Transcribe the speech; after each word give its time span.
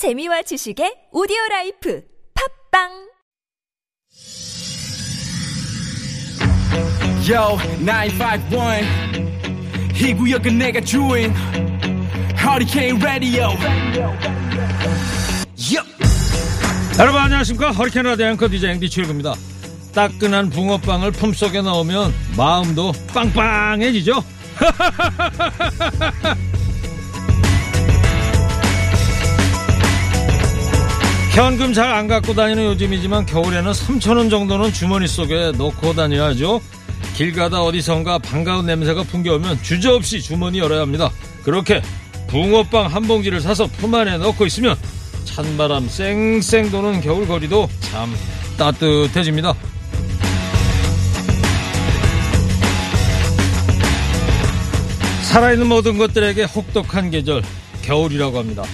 재미와 0.00 0.40
지식의 0.40 1.12
오디오 1.12 1.36
라이프 1.50 2.00
팟빵 2.72 2.88
Yo, 7.28 7.58
951. 7.84 10.00
이 10.00 10.14
구역은 10.14 10.56
내가 10.56 10.80
주인. 10.80 11.34
Hurricane 12.34 12.96
Radio. 13.02 13.48
여러분 16.98 17.20
안녕하십니까 17.20 17.70
허리케인 17.72 18.06
라디오 18.06 18.28
앵커 18.28 18.48
DJ 18.48 18.70
앵디 18.70 18.88
최일구입니다 18.88 19.34
따끈한 19.94 20.48
붕어빵을 20.48 21.12
품속에 21.12 21.60
넣으면 21.60 22.14
마음도 22.38 22.92
빵빵해지죠 23.12 24.24
현금 31.40 31.72
잘 31.72 31.90
안 31.90 32.06
갖고 32.06 32.34
다니는 32.34 32.64
요즘이지만 32.66 33.24
겨울에는 33.24 33.72
3천원 33.72 34.28
정도는 34.28 34.74
주머니 34.74 35.08
속에 35.08 35.52
넣고 35.56 35.94
다녀야죠 35.94 36.60
길 37.16 37.32
가다 37.32 37.62
어디선가 37.62 38.18
반가운 38.18 38.66
냄새가 38.66 39.04
풍겨오면 39.04 39.62
주저없이 39.62 40.20
주머니 40.20 40.58
열어야 40.58 40.82
합니다 40.82 41.10
그렇게 41.42 41.80
붕어빵 42.28 42.86
한 42.94 43.02
봉지를 43.04 43.40
사서 43.40 43.66
품 43.66 43.94
안에 43.94 44.18
넣고 44.18 44.44
있으면 44.44 44.76
찬바람 45.24 45.88
쌩쌩 45.88 46.70
도는 46.70 47.00
겨울 47.00 47.26
거리도 47.26 47.68
참 47.80 48.14
따뜻해집니다. 48.58 49.54
살아있는 55.22 55.66
모든 55.66 55.96
것들에게 55.96 56.44
혹독한 56.44 57.10
계절 57.10 57.42
겨울이라고 57.82 58.38
합니다. 58.38 58.64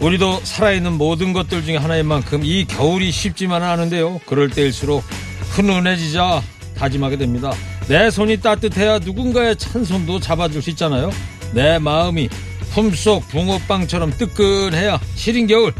우리도 0.00 0.40
살아있는 0.44 0.92
모든 0.92 1.32
것들 1.32 1.64
중에 1.64 1.76
하나인 1.76 2.06
만큼 2.06 2.44
이 2.44 2.64
겨울이 2.64 3.10
쉽지만은 3.10 3.66
않은데요. 3.66 4.20
그럴 4.26 4.48
때일수록 4.48 5.02
훈훈해지자 5.50 6.42
다짐하게 6.76 7.16
됩니다. 7.16 7.52
내 7.88 8.10
손이 8.10 8.40
따뜻해야 8.40 9.00
누군가의 9.00 9.56
찬 9.56 9.84
손도 9.84 10.20
잡아줄 10.20 10.62
수 10.62 10.70
있잖아요. 10.70 11.10
내 11.52 11.78
마음이 11.78 12.28
품속 12.72 13.26
붕어빵처럼 13.28 14.12
뜨끈해야 14.16 15.00
시린 15.16 15.46
겨울 15.46 15.72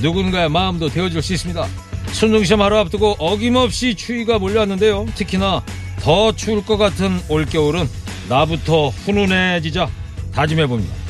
누군가의 0.00 0.50
마음도 0.50 0.88
데워줄 0.88 1.22
수 1.22 1.32
있습니다. 1.32 1.66
순둥 2.12 2.44
시험 2.44 2.62
하루 2.62 2.78
앞두고 2.78 3.16
어김없이 3.18 3.96
추위가 3.96 4.38
몰려왔는데요. 4.38 5.06
특히나 5.16 5.64
더 6.00 6.32
추울 6.36 6.64
것 6.64 6.76
같은 6.76 7.20
올겨울은 7.28 7.88
나부터 8.28 8.90
훈훈해지자 8.90 9.88
다짐해봅니다. 10.32 11.03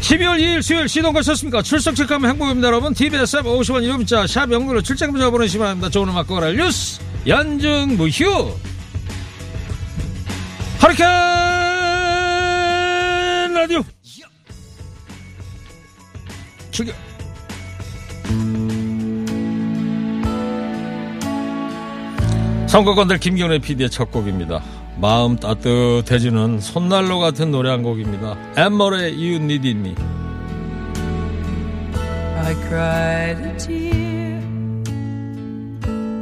12월 0.00 0.38
2일 0.38 0.62
수요일 0.62 0.88
시동 0.88 1.12
거셨습니까? 1.12 1.62
출석 1.62 1.94
체크하면 1.96 2.30
행복입니다 2.30 2.68
여러분. 2.68 2.94
TBS 2.94 3.38
앱 3.38 3.44
50원 3.44 3.82
유료 3.82 3.96
문자 3.96 4.26
샵 4.26 4.50
연구로 4.52 4.82
출장 4.82 5.10
문자 5.10 5.30
보내시면 5.30 5.66
합니다. 5.68 5.88
좋은 5.88 6.08
음악 6.08 6.26
거라 6.26 6.52
뉴스 6.52 7.00
연중 7.26 7.96
무휴 7.96 8.54
하리케인 10.78 11.08
라디오 13.54 13.82
출격 16.70 16.94
선거건들 22.68 23.18
김경래 23.18 23.58
PD의 23.58 23.90
첫 23.90 24.10
곡입니다. 24.10 24.62
마음 24.98 25.36
따뜻해지는 25.36 26.60
손난로 26.60 27.18
같은 27.18 27.50
노래 27.50 27.70
한 27.70 27.82
곡입니다. 27.82 28.36
엠머의 28.56 29.12
You 29.12 29.36
Need 29.36 29.70
Me. 29.70 29.94
I 32.38 32.54
cried 32.68 33.42
a 33.44 33.56
tear. 33.58 34.40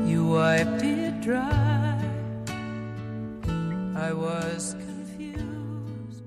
You 0.06 0.34
wiped 0.34 0.84
it 0.84 1.20
dry. 1.20 1.44
I 3.96 4.12
was 4.12 4.76
confused. 4.76 6.24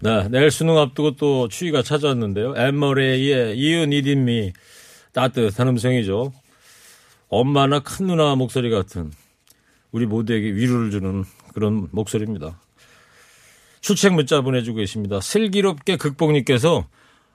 네, 0.00 0.28
내일 0.28 0.52
수능 0.52 0.78
앞두고 0.78 1.16
또 1.16 1.48
추위가 1.48 1.82
찾아왔는데요. 1.82 2.54
엠머레이의 2.56 3.58
You 3.58 3.82
Need 3.84 4.12
Me 4.12 4.52
따뜻한 5.12 5.66
음성이죠. 5.66 6.32
엄마나 7.28 7.80
큰 7.80 8.06
누나 8.06 8.36
목소리 8.36 8.70
같은 8.70 9.10
우리 9.94 10.06
모두에게 10.06 10.52
위로를 10.52 10.90
주는 10.90 11.22
그런 11.54 11.86
목소리입니다. 11.92 12.60
출첵 13.80 14.12
문자 14.12 14.40
보내주고 14.40 14.78
계십니다. 14.78 15.20
슬기롭게 15.20 15.96
극복님께서 15.98 16.88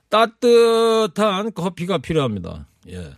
따뜻한 0.10 1.54
커피가 1.54 2.00
필요합니다. 2.00 2.68
예. 2.90 3.14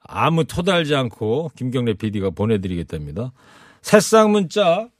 아무 0.00 0.44
토달지 0.44 0.94
않고 0.94 1.50
김경래 1.56 1.94
PD가 1.94 2.28
보내드리겠답니다. 2.28 3.32
새싹 3.80 4.30
문자 4.30 4.90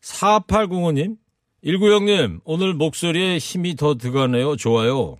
4805님 0.00 1.18
1구형님 1.62 2.40
오늘 2.44 2.72
목소리에 2.72 3.36
힘이 3.36 3.76
더 3.76 3.96
들어가네요. 3.96 4.56
좋아요. 4.56 5.18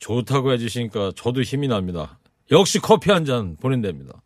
좋다고 0.00 0.52
해주시니까 0.52 1.12
저도 1.16 1.40
힘이 1.40 1.68
납니다. 1.68 2.18
역시 2.50 2.78
커피 2.78 3.10
한 3.10 3.24
잔 3.24 3.56
보낸답니다. 3.56 4.22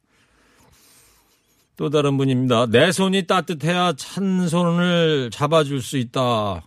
또 1.80 1.88
다른 1.88 2.18
분입니다. 2.18 2.66
내 2.66 2.92
손이 2.92 3.26
따뜻해야 3.26 3.94
찬 3.96 4.46
손을 4.46 5.30
잡아줄 5.32 5.80
수 5.80 5.96
있다. 5.96 6.60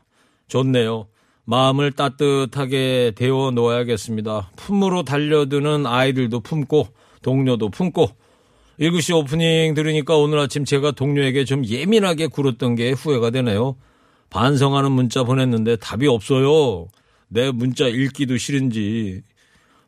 좋네요. 0.48 1.06
마음을 1.46 1.92
따뜻하게 1.92 3.12
데워 3.16 3.52
놓아야겠습니다. 3.52 4.50
품으로 4.56 5.04
달려드는 5.04 5.86
아이들도 5.86 6.40
품고 6.40 6.88
동료도 7.22 7.70
품고 7.70 8.10
1구시 8.80 9.16
오프닝 9.16 9.76
들으니까 9.76 10.18
오늘 10.18 10.40
아침 10.40 10.66
제가 10.66 10.94
동료에게 10.94 11.46
좀 11.46 11.64
예민하게 11.64 12.26
굴었던 12.26 12.74
게 12.74 12.94
후회가 12.94 13.30
되네요. 13.30 13.76
반성하는 14.32 14.92
문자 14.92 15.24
보냈는데 15.24 15.76
답이 15.76 16.08
없어요. 16.08 16.88
내 17.28 17.52
문자 17.52 17.86
읽기도 17.88 18.38
싫은지 18.38 19.22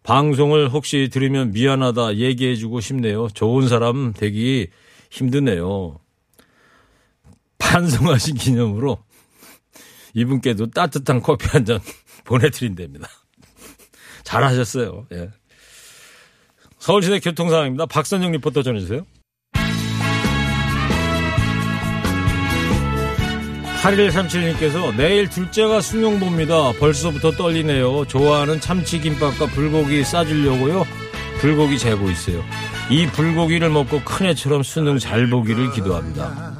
방송을 0.04 0.70
혹시 0.70 1.10
들으면 1.12 1.52
미안하다 1.52 2.18
얘기해주고 2.18 2.80
싶네요. 2.80 3.28
좋은 3.34 3.68
사람 3.68 4.14
되기 4.14 4.68
힘드네요. 5.12 6.00
반성하신 7.58 8.36
기념으로 8.36 9.04
이분께도 10.14 10.72
따뜻한 10.72 11.22
커피 11.22 11.48
한 11.48 11.66
잔 11.66 11.80
보내드린답니다. 12.26 13.08
잘하셨어요. 14.24 15.08
예. 15.14 15.30
서울시내 16.80 17.20
교통 17.20 17.50
상황입니다. 17.50 17.86
박선영 17.86 18.32
리포터 18.34 18.64
전해주세요. 18.64 19.06
8137님께서 23.82 24.96
내일 24.96 25.30
둘째가 25.30 25.80
수능 25.82 26.20
봅니다. 26.20 26.72
벌써부터 26.80 27.32
떨리네요. 27.32 28.06
좋아하는 28.08 28.60
참치김밥과 28.60 29.48
불고기 29.48 30.04
싸주려고요. 30.04 30.86
불고기 31.40 31.78
재고 31.78 32.10
있어요. 32.10 32.44
이 32.90 33.08
불고기를 33.08 33.70
먹고 33.70 34.02
큰애처럼 34.04 34.64
수능 34.64 35.00
잘 35.00 35.28
보기를 35.30 35.72
기도합니다. 35.72 36.56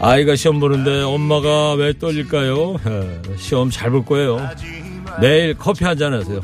아이가 0.00 0.36
시험 0.36 0.60
보는데 0.60 1.02
엄마가 1.02 1.74
왜 1.74 1.92
떨릴까요? 1.98 2.76
에, 2.86 3.20
시험 3.36 3.68
잘 3.70 3.90
볼 3.90 4.04
거예요. 4.04 4.38
내일 5.20 5.54
커피 5.54 5.84
한 5.84 5.98
잔 5.98 6.12
하세요. 6.14 6.40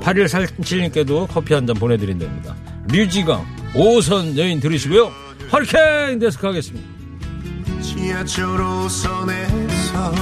8137님께도 0.00 1.28
커피 1.28 1.52
한 1.52 1.66
잔 1.66 1.76
보내드린답니다. 1.76 2.54
류지강, 2.90 3.44
오선 3.74 4.38
여인 4.38 4.58
들으시고요. 4.60 5.10
허리케인 5.52 6.18
데스크 6.18 6.46
하겠습니다. 6.46 6.88
지하철 7.82 8.46
5선에서 8.58 10.14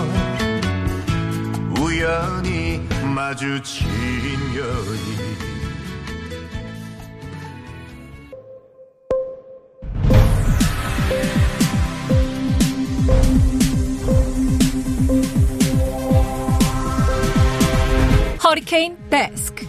우연히 1.79 2.81
마주친 3.15 3.87
여인 4.57 5.52
허리케인 18.73 18.97
데스크 19.11 19.67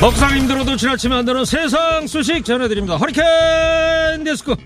먹상 0.00 0.36
힘들어도 0.36 0.76
지나치면 0.76 1.18
안 1.18 1.24
되는 1.24 1.44
세상 1.44 2.06
소식 2.06 2.44
전해드립니다. 2.44 2.96
허리케인 2.96 4.24
데스크. 4.24 4.56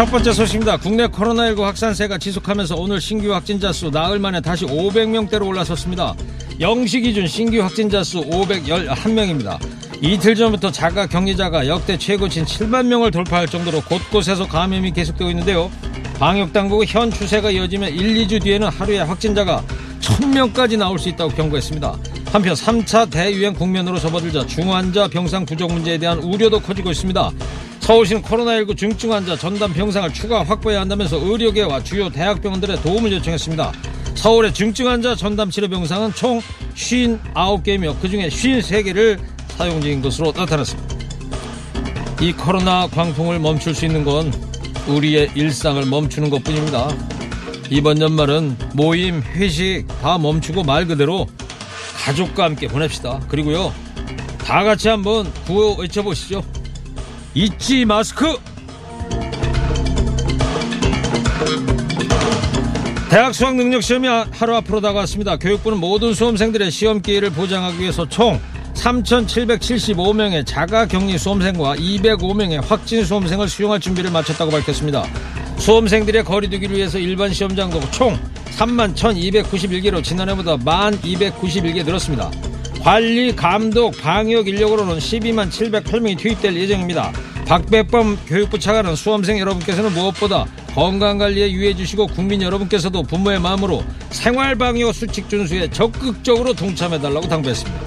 첫 0.00 0.06
번째 0.06 0.32
소식입니다. 0.32 0.78
국내 0.78 1.06
코로나19 1.08 1.60
확산세가 1.60 2.16
지속하면서 2.16 2.74
오늘 2.74 3.02
신규 3.02 3.34
확진자 3.34 3.70
수 3.70 3.90
나흘 3.90 4.18
만에 4.18 4.40
다시 4.40 4.64
500명대로 4.64 5.46
올라섰습니다. 5.46 6.14
0시 6.58 7.02
기준 7.02 7.26
신규 7.26 7.60
확진자 7.60 8.02
수 8.02 8.22
511명입니다. 8.22 9.58
이틀 10.00 10.34
전부터 10.34 10.72
자가 10.72 11.06
격리자가 11.06 11.66
역대 11.68 11.98
최고치인 11.98 12.46
7만 12.46 12.86
명을 12.86 13.10
돌파할 13.10 13.46
정도로 13.46 13.82
곳곳에서 13.82 14.48
감염이 14.48 14.90
계속되고 14.92 15.28
있는데요. 15.32 15.70
방역당국은 16.18 16.86
현 16.88 17.10
추세가 17.10 17.50
이어지면 17.50 17.90
1, 17.90 18.26
2주 18.26 18.42
뒤에는 18.42 18.68
하루에 18.68 19.00
확진자가 19.00 19.62
1000명까지 20.00 20.78
나올 20.78 20.98
수 20.98 21.10
있다고 21.10 21.30
경고했습니다. 21.32 21.98
한편 22.32 22.54
3차 22.54 23.10
대유행 23.10 23.52
국면으로 23.52 23.98
접어들자 23.98 24.46
중환자 24.46 25.08
병상 25.08 25.44
부족 25.44 25.70
문제에 25.70 25.98
대한 25.98 26.16
우려도 26.20 26.60
커지고 26.60 26.90
있습니다. 26.90 27.32
서울시는 27.80 28.22
코로나19 28.22 28.76
중증 28.76 29.12
환자 29.12 29.36
전담 29.36 29.72
병상을 29.72 30.12
추가 30.12 30.44
확보해야 30.44 30.80
한다면서 30.80 31.16
의료계와 31.16 31.82
주요 31.82 32.08
대학병원들의 32.08 32.82
도움을 32.82 33.10
요청했습니다. 33.12 33.72
서울의 34.14 34.54
중증 34.54 34.86
환자 34.86 35.14
전담 35.14 35.50
치료 35.50 35.68
병상은 35.68 36.12
총 36.14 36.40
59개이며 36.74 38.00
그중에 38.00 38.28
53개를 38.28 39.18
사용 39.56 39.80
중인 39.80 40.02
것으로 40.02 40.32
나타났습니다. 40.36 40.94
이 42.20 42.32
코로나 42.32 42.86
광풍을 42.86 43.38
멈출 43.38 43.74
수 43.74 43.86
있는 43.86 44.04
건 44.04 44.32
우리의 44.86 45.30
일상을 45.34 45.84
멈추는 45.86 46.30
것 46.30 46.44
뿐입니다. 46.44 46.94
이번 47.70 48.00
연말은 48.00 48.56
모임, 48.74 49.22
회식 49.22 49.86
다 50.02 50.18
멈추고 50.18 50.64
말 50.64 50.86
그대로 50.86 51.26
가족과 51.96 52.44
함께 52.44 52.68
보냅시다. 52.68 53.20
그리고요, 53.28 53.72
다 54.38 54.64
같이 54.64 54.88
한번 54.88 55.32
구호 55.46 55.76
외쳐보시죠. 55.76 56.42
잊지 57.34 57.84
마스크! 57.84 58.36
대학 63.08 63.34
수학 63.34 63.56
능력 63.56 63.82
시험이 63.82 64.08
하루 64.08 64.54
앞으로 64.56 64.80
다가왔습니다. 64.80 65.36
교육부는 65.36 65.78
모든 65.78 66.14
수험생들의 66.14 66.70
시험 66.70 67.02
기회를 67.02 67.30
보장하기 67.30 67.78
위해서 67.80 68.08
총 68.08 68.40
3,775명의 68.74 70.46
자가 70.46 70.86
격리 70.86 71.18
수험생과 71.18 71.76
205명의 71.76 72.64
확진 72.64 73.04
수험생을 73.04 73.48
수용할 73.48 73.80
준비를 73.80 74.10
마쳤다고 74.10 74.50
밝혔습니다. 74.50 75.04
수험생들의 75.58 76.24
거리두기를 76.24 76.76
위해서 76.76 76.98
일반 76.98 77.32
시험장도 77.32 77.90
총 77.90 78.18
3만 78.56 78.94
1,291개로 78.94 80.02
지난해보다 80.02 80.56
1만 80.56 81.00
291개 81.00 81.84
늘었습니다. 81.84 82.30
관리, 82.82 83.36
감독, 83.36 83.94
방역 84.00 84.48
인력으로는 84.48 84.96
12만 84.98 85.50
708명이 85.50 86.18
투입될 86.18 86.56
예정입니다. 86.56 87.12
박백범 87.46 88.16
교육부 88.26 88.58
차관은 88.58 88.96
수험생 88.96 89.38
여러분께서는 89.38 89.92
무엇보다 89.92 90.46
건강관리에 90.74 91.50
유의해 91.52 91.74
주시고 91.74 92.06
국민 92.06 92.40
여러분께서도 92.40 93.02
부모의 93.02 93.40
마음으로 93.40 93.82
생활방역 94.10 94.94
수칙 94.94 95.28
준수에 95.28 95.68
적극적으로 95.70 96.54
동참해달라고 96.54 97.28
당부했습니다. 97.28 97.80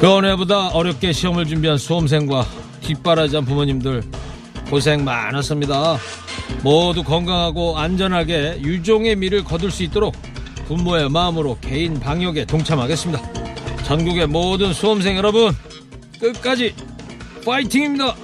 그 0.00 0.08
어느 0.10 0.26
해보다 0.28 0.68
어렵게 0.68 1.12
시험을 1.12 1.44
준비한 1.44 1.76
수험생과 1.76 2.46
뒷바라지한 2.80 3.44
부모님들 3.44 4.04
고생 4.70 5.04
많았습니다. 5.04 5.98
모두 6.62 7.02
건강하고 7.02 7.78
안전하게 7.78 8.60
유종의 8.62 9.16
미를 9.16 9.44
거둘 9.44 9.70
수 9.70 9.82
있도록 9.82 10.14
부모의 10.68 11.08
마음으로 11.08 11.56
개인 11.62 11.98
방역에 11.98 12.44
동참하겠습니다. 12.44 13.22
전국의 13.84 14.26
모든 14.26 14.74
수험생 14.74 15.16
여러분 15.16 15.56
끝까지 16.20 16.74
파이팅입니다. 17.42 18.14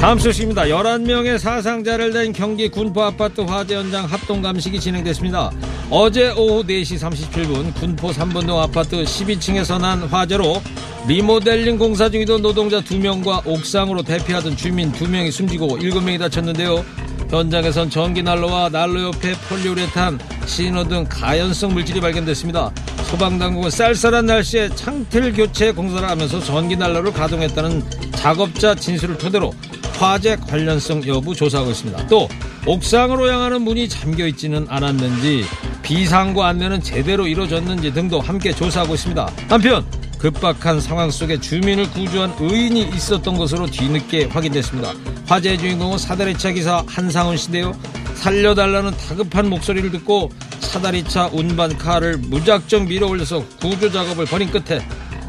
다음 0.00 0.18
소식입니다. 0.18 0.62
11명의 0.64 1.38
사상자를 1.38 2.12
낸 2.12 2.32
경기 2.32 2.68
군포 2.68 3.00
아파트 3.00 3.42
화재 3.42 3.76
현장 3.76 4.06
합동 4.06 4.42
감식이 4.42 4.80
진행됐습니다. 4.80 5.52
어제 5.90 6.30
오후 6.30 6.64
4시 6.64 6.98
37분 6.98 7.74
군포 7.74 8.08
3번동 8.10 8.56
아파트 8.56 8.96
12층에서 9.04 9.80
난 9.80 10.00
화재로 10.02 10.60
리모델링 11.06 11.78
공사 11.78 12.08
중이던 12.08 12.42
노동자 12.42 12.80
2명과 12.80 13.46
옥상으로 13.46 14.02
대피하던 14.02 14.56
주민 14.56 14.90
2명이 14.90 15.30
숨지고 15.30 15.78
7명이 15.78 16.18
다쳤는데요. 16.18 16.84
현장에선 17.30 17.90
전기 17.90 18.22
난로와 18.22 18.70
난로 18.70 19.04
옆에 19.04 19.34
폴리우레탄, 19.48 20.18
신호 20.46 20.82
등 20.84 21.06
가연성 21.08 21.72
물질이 21.72 22.00
발견됐습니다. 22.00 22.72
소방당국은 23.04 23.70
쌀쌀한 23.70 24.26
날씨에 24.26 24.68
창틀 24.70 25.32
교체 25.32 25.72
공사를 25.72 26.08
하면서 26.08 26.40
전기 26.40 26.76
난로를 26.76 27.12
가동했다는 27.12 27.84
작업자 28.16 28.74
진술을 28.74 29.16
토대로 29.16 29.52
화재 29.98 30.36
관련성 30.36 31.06
여부 31.06 31.34
조사하고 31.34 31.70
있습니다. 31.70 32.06
또 32.08 32.28
옥상으로 32.66 33.30
향하는 33.30 33.62
문이 33.62 33.88
잠겨 33.88 34.26
있지는 34.26 34.66
않았는지 34.68 35.44
비상구 35.82 36.42
안내는 36.42 36.82
제대로 36.82 37.26
이루어졌는지 37.26 37.92
등도 37.92 38.20
함께 38.20 38.52
조사하고 38.52 38.94
있습니다. 38.94 39.30
한편 39.48 39.84
급박한 40.20 40.80
상황 40.82 41.10
속에 41.10 41.40
주민을 41.40 41.90
구조한 41.92 42.34
의인이 42.38 42.90
있었던 42.94 43.38
것으로 43.38 43.66
뒤늦게 43.66 44.26
확인됐습니다. 44.26 44.92
화재의 45.26 45.58
주인공은 45.58 45.96
사다리차 45.96 46.52
기사 46.52 46.84
한상훈 46.86 47.38
씨인데요. 47.38 47.74
살려달라는 48.16 48.90
다급한 48.98 49.48
목소리를 49.48 49.90
듣고 49.92 50.30
사다리차 50.60 51.30
운반 51.32 51.76
카를 51.78 52.18
무작정 52.18 52.86
밀어 52.86 53.06
올려서 53.06 53.46
구조 53.60 53.90
작업을 53.90 54.26
벌인 54.26 54.50
끝에 54.50 54.86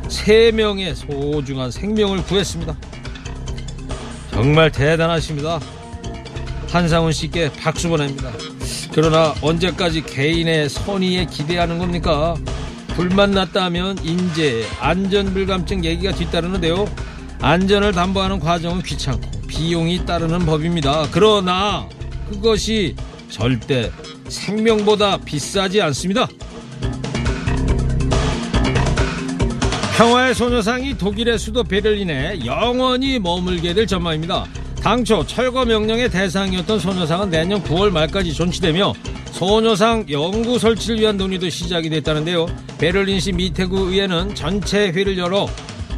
세 0.10 0.52
명의 0.52 0.94
소중한 0.94 1.72
생명을 1.72 2.24
구했습니다. 2.24 2.76
정말 4.32 4.72
대단하십니다. 4.74 5.62
한상훈 6.70 7.14
씨께 7.14 7.50
박수 7.54 7.88
보냅니다. 7.88 8.30
그러나 8.94 9.34
언제까지 9.42 10.04
개인의 10.04 10.68
선의에 10.68 11.28
기대하는 11.28 11.80
겁니까? 11.80 12.36
불만 12.96 13.32
났다면 13.32 14.00
인재, 14.04 14.66
안전불감증 14.80 15.86
얘기가 15.86 16.14
뒤따르는데요. 16.14 16.88
안전을 17.42 17.92
담보하는 17.94 18.40
과정은 18.40 18.84
귀찮고 18.84 19.30
비용이 19.48 20.06
따르는 20.06 20.46
법입니다. 20.46 21.08
그러나 21.12 21.88
그것이 22.30 22.96
절대 23.30 23.92
생명보다 24.28 25.18
비싸지 25.18 25.82
않습니다. 25.82 26.28
평화의 29.98 30.34
소녀상이 30.34 30.98
독일의 30.98 31.38
수도 31.38 31.64
베를린에 31.64 32.46
영원히 32.46 33.20
머물게 33.20 33.74
될 33.74 33.88
전망입니다. 33.88 34.46
당초 34.82 35.26
철거 35.26 35.64
명령의 35.64 36.10
대상이었던 36.10 36.80
소녀상은 36.80 37.30
내년 37.30 37.62
9월 37.64 37.92
말까지 37.92 38.34
존치되며 38.34 38.94
소녀상 39.32 40.06
연구 40.10 40.60
설치를 40.60 41.00
위한 41.00 41.18
논의도 41.18 41.50
시작이 41.50 41.90
됐다는데요. 41.90 42.46
베를린시 42.78 43.32
미테구 43.34 43.90
의회는 43.90 44.36
전체 44.36 44.90
회를 44.90 45.18
열어 45.18 45.48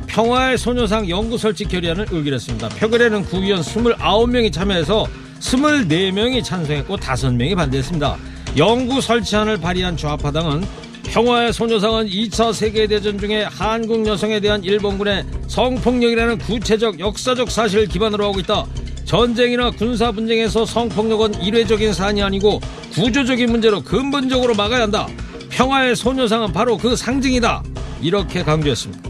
평화의 0.07 0.57
소녀상 0.57 1.09
연구 1.09 1.37
설치 1.37 1.65
결의안을 1.65 2.07
의결했습니다. 2.11 2.69
표결에는 2.69 3.23
구의원 3.23 3.61
29명이 3.61 4.53
참여해서 4.53 5.07
24명이 5.39 6.43
찬성했고 6.43 6.97
5명이 6.97 7.55
반대했습니다. 7.55 8.17
연구 8.57 9.01
설치안을 9.01 9.57
발의한 9.57 9.97
좌파당은 9.97 10.63
평화의 11.05 11.51
소녀상은 11.51 12.07
2차 12.07 12.53
세계대전 12.53 13.19
중에 13.19 13.43
한국 13.43 14.05
여성에 14.05 14.39
대한 14.39 14.63
일본군의 14.63 15.25
성폭력이라는 15.47 16.37
구체적 16.37 16.99
역사적 16.99 17.51
사실을 17.51 17.87
기반으로 17.87 18.25
하고 18.25 18.39
있다. 18.39 18.65
전쟁이나 19.05 19.69
군사 19.71 20.11
분쟁에서 20.11 20.65
성폭력은 20.65 21.41
일회적인 21.41 21.93
사안이 21.93 22.23
아니고 22.23 22.61
구조적인 22.93 23.51
문제로 23.51 23.81
근본적으로 23.81 24.53
막아야 24.55 24.83
한다. 24.83 25.07
평화의 25.49 25.95
소녀상은 25.95 26.53
바로 26.53 26.77
그 26.77 26.95
상징이다. 26.95 27.63
이렇게 28.01 28.43
강조했습니다. 28.43 29.09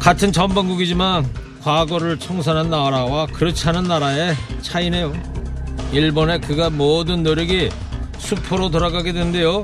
같은 0.00 0.32
전범국이지만 0.32 1.26
과거를 1.62 2.18
청산한 2.18 2.70
나라와 2.70 3.26
그렇지 3.26 3.68
않은 3.68 3.84
나라의 3.84 4.36
차이네요. 4.60 5.12
일본의 5.92 6.40
그가 6.42 6.70
모든 6.70 7.22
노력이 7.22 7.70
수포로 8.18 8.70
돌아가게 8.70 9.12
되는데요. 9.12 9.62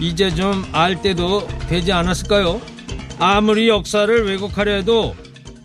이제 0.00 0.34
좀 0.34 0.64
알 0.72 1.00
때도 1.02 1.46
되지 1.68 1.92
않았을까요? 1.92 2.60
아무리 3.18 3.68
역사를 3.68 4.26
왜곡하려 4.26 4.72
해도 4.72 5.14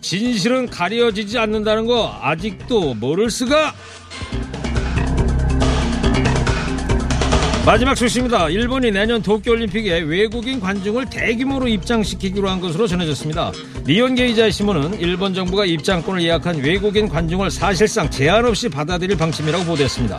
진실은 0.00 0.68
가려지지 0.68 1.38
않는다는 1.38 1.86
거 1.86 2.18
아직도 2.22 2.94
모를 2.94 3.30
수가? 3.30 3.74
마지막 7.64 7.96
소식입니다. 7.96 8.48
일본이 8.48 8.90
내년 8.90 9.22
도쿄올림픽에 9.22 10.00
외국인 10.00 10.58
관중을 10.58 11.08
대규모로 11.08 11.68
입장시키기로 11.68 12.48
한 12.48 12.60
것으로 12.60 12.88
전해졌습니다. 12.88 13.52
니온게이자 13.86 14.50
신문은 14.50 14.98
일본 14.98 15.32
정부가 15.32 15.64
입장권을 15.64 16.24
예약한 16.24 16.56
외국인 16.56 17.08
관중을 17.08 17.52
사실상 17.52 18.10
제한 18.10 18.44
없이 18.46 18.68
받아들일 18.68 19.16
방침이라고 19.16 19.64
보도했습니다. 19.64 20.18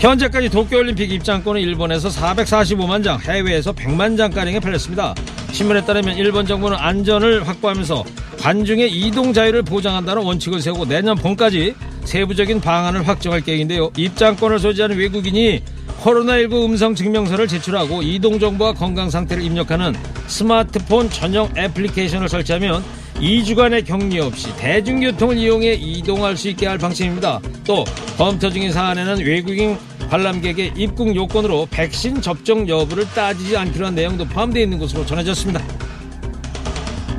현재까지 0.00 0.48
도쿄올림픽 0.48 1.12
입장권은 1.12 1.60
일본에서 1.60 2.08
445만 2.08 3.04
장, 3.04 3.20
해외에서 3.20 3.72
100만 3.72 4.16
장가량에 4.16 4.58
팔렸습니다. 4.58 5.14
신문에 5.52 5.84
따르면 5.84 6.16
일본 6.16 6.46
정부는 6.46 6.76
안전을 6.76 7.46
확보하면서 7.46 8.02
관중의 8.40 8.90
이동 8.90 9.32
자유를 9.32 9.62
보장한다는 9.62 10.24
원칙을 10.24 10.60
세우고 10.60 10.86
내년 10.86 11.14
봄까지 11.14 11.76
세부적인 12.04 12.60
방안을 12.60 13.06
확정할 13.06 13.40
계획인데요. 13.42 13.92
입장권을 13.96 14.58
소지하는 14.58 14.98
외국인이 14.98 15.62
코로나19 16.02 16.64
음성 16.64 16.94
증명서를 16.96 17.46
제출하고 17.46 18.02
이동 18.02 18.40
정보와 18.40 18.72
건강 18.72 19.08
상태를 19.08 19.42
입력하는 19.42 19.94
스마트폰 20.26 21.08
전용 21.08 21.48
애플리케이션을 21.56 22.28
설치하면 22.28 22.82
2주간의 23.14 23.86
격리 23.86 24.18
없이 24.18 24.54
대중교통을 24.56 25.38
이용해 25.38 25.74
이동할 25.74 26.36
수 26.36 26.48
있게 26.48 26.66
할 26.66 26.76
방침입니다. 26.78 27.40
또 27.64 27.84
검토 28.18 28.50
중인 28.50 28.72
사안에는 28.72 29.24
외국인 29.24 29.78
관람객의 30.10 30.72
입국 30.76 31.14
요건으로 31.14 31.68
백신 31.70 32.20
접종 32.20 32.68
여부를 32.68 33.04
따지지 33.14 33.56
않기로 33.56 33.86
한 33.86 33.94
내용도 33.94 34.24
포함되어 34.24 34.64
있는 34.64 34.78
것으로 34.80 35.06
전해졌습니다. 35.06 35.62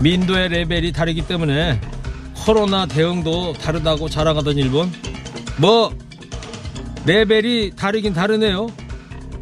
민도의 0.01 0.49
레벨이 0.49 0.91
다르기 0.91 1.25
때문에 1.25 1.79
코로나 2.35 2.85
대응도 2.85 3.53
다르다고 3.53 4.09
자랑하던 4.09 4.57
일본 4.57 4.91
뭐 5.57 5.89
레벨이 7.05 7.71
다르긴 7.75 8.13
다르네요. 8.13 8.67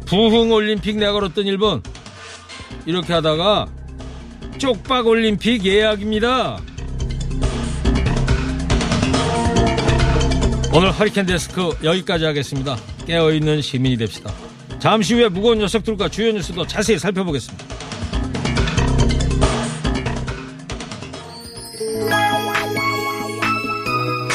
부흥 0.06 0.52
올림픽 0.52 0.96
내가 0.98 1.12
걸었던 1.12 1.46
일본 1.46 1.82
이렇게 2.86 3.12
하다가 3.12 3.66
쪽박 4.58 5.06
올림픽 5.06 5.64
예약입니다. 5.64 6.60
오늘 10.74 10.90
허리케인 10.90 11.26
데스크 11.26 11.76
여기까지 11.84 12.24
하겠습니다. 12.24 12.76
깨어있는 13.06 13.62
시민이 13.62 13.96
됩시다. 13.96 14.32
잠시 14.78 15.14
후에 15.14 15.28
무거운 15.28 15.58
녀석들과 15.58 16.08
주요 16.08 16.32
뉴스도 16.32 16.66
자세히 16.66 16.98
살펴보겠습니다. 16.98 17.71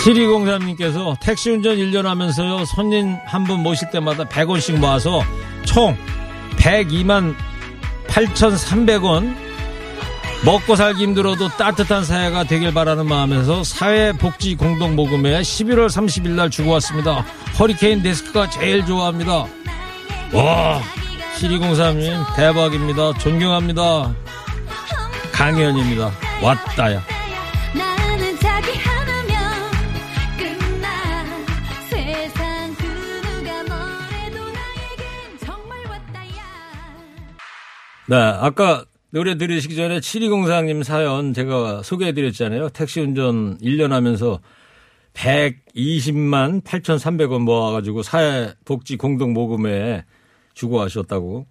시리공사님께서 0.07 1.17
택시 1.19 1.49
운전 1.51 1.75
1년 1.75 2.03
하면서요 2.03 2.63
손님 2.63 3.17
한 3.25 3.43
분 3.43 3.61
모실 3.61 3.89
때마다 3.89 4.23
100원씩 4.23 4.77
모아서 4.79 5.21
총 5.65 5.97
102만 6.57 7.35
8,300원 8.07 9.35
먹고 10.45 10.77
살기 10.77 11.03
힘들어도 11.03 11.49
따뜻한 11.49 12.05
사회가 12.05 12.45
되길 12.45 12.73
바라는 12.73 13.05
마음에서 13.05 13.63
사회복지 13.65 14.55
공동모금회 14.55 15.41
11월 15.41 15.87
30일 15.87 16.29
날 16.31 16.49
주고 16.49 16.71
왔습니다. 16.71 17.25
허리케인 17.59 18.01
데스크가 18.01 18.49
제일 18.49 18.85
좋아합니다. 18.85 19.45
와, 20.31 20.81
7203님 21.39 22.35
대박입니다. 22.35 23.13
존경합니다. 23.17 24.13
강현입니다. 25.33 26.11
왔다야. 26.41 27.16
네, 38.09 38.15
아까 38.15 38.85
노래 39.09 39.37
들으시기 39.37 39.75
전에 39.75 39.99
7204님 39.99 40.81
사연 40.83 41.33
제가 41.33 41.83
소개해 41.83 42.13
드렸잖아요. 42.13 42.69
택시 42.69 43.01
운전 43.01 43.57
1년 43.57 43.89
하면서 43.89 44.39
120만 45.13 46.61
8,300원 46.63 47.41
모아가지고 47.41 48.03
사회복지 48.03 48.95
공동모금에 48.95 50.05
주고 50.53 50.79
하셨다고. 50.79 51.47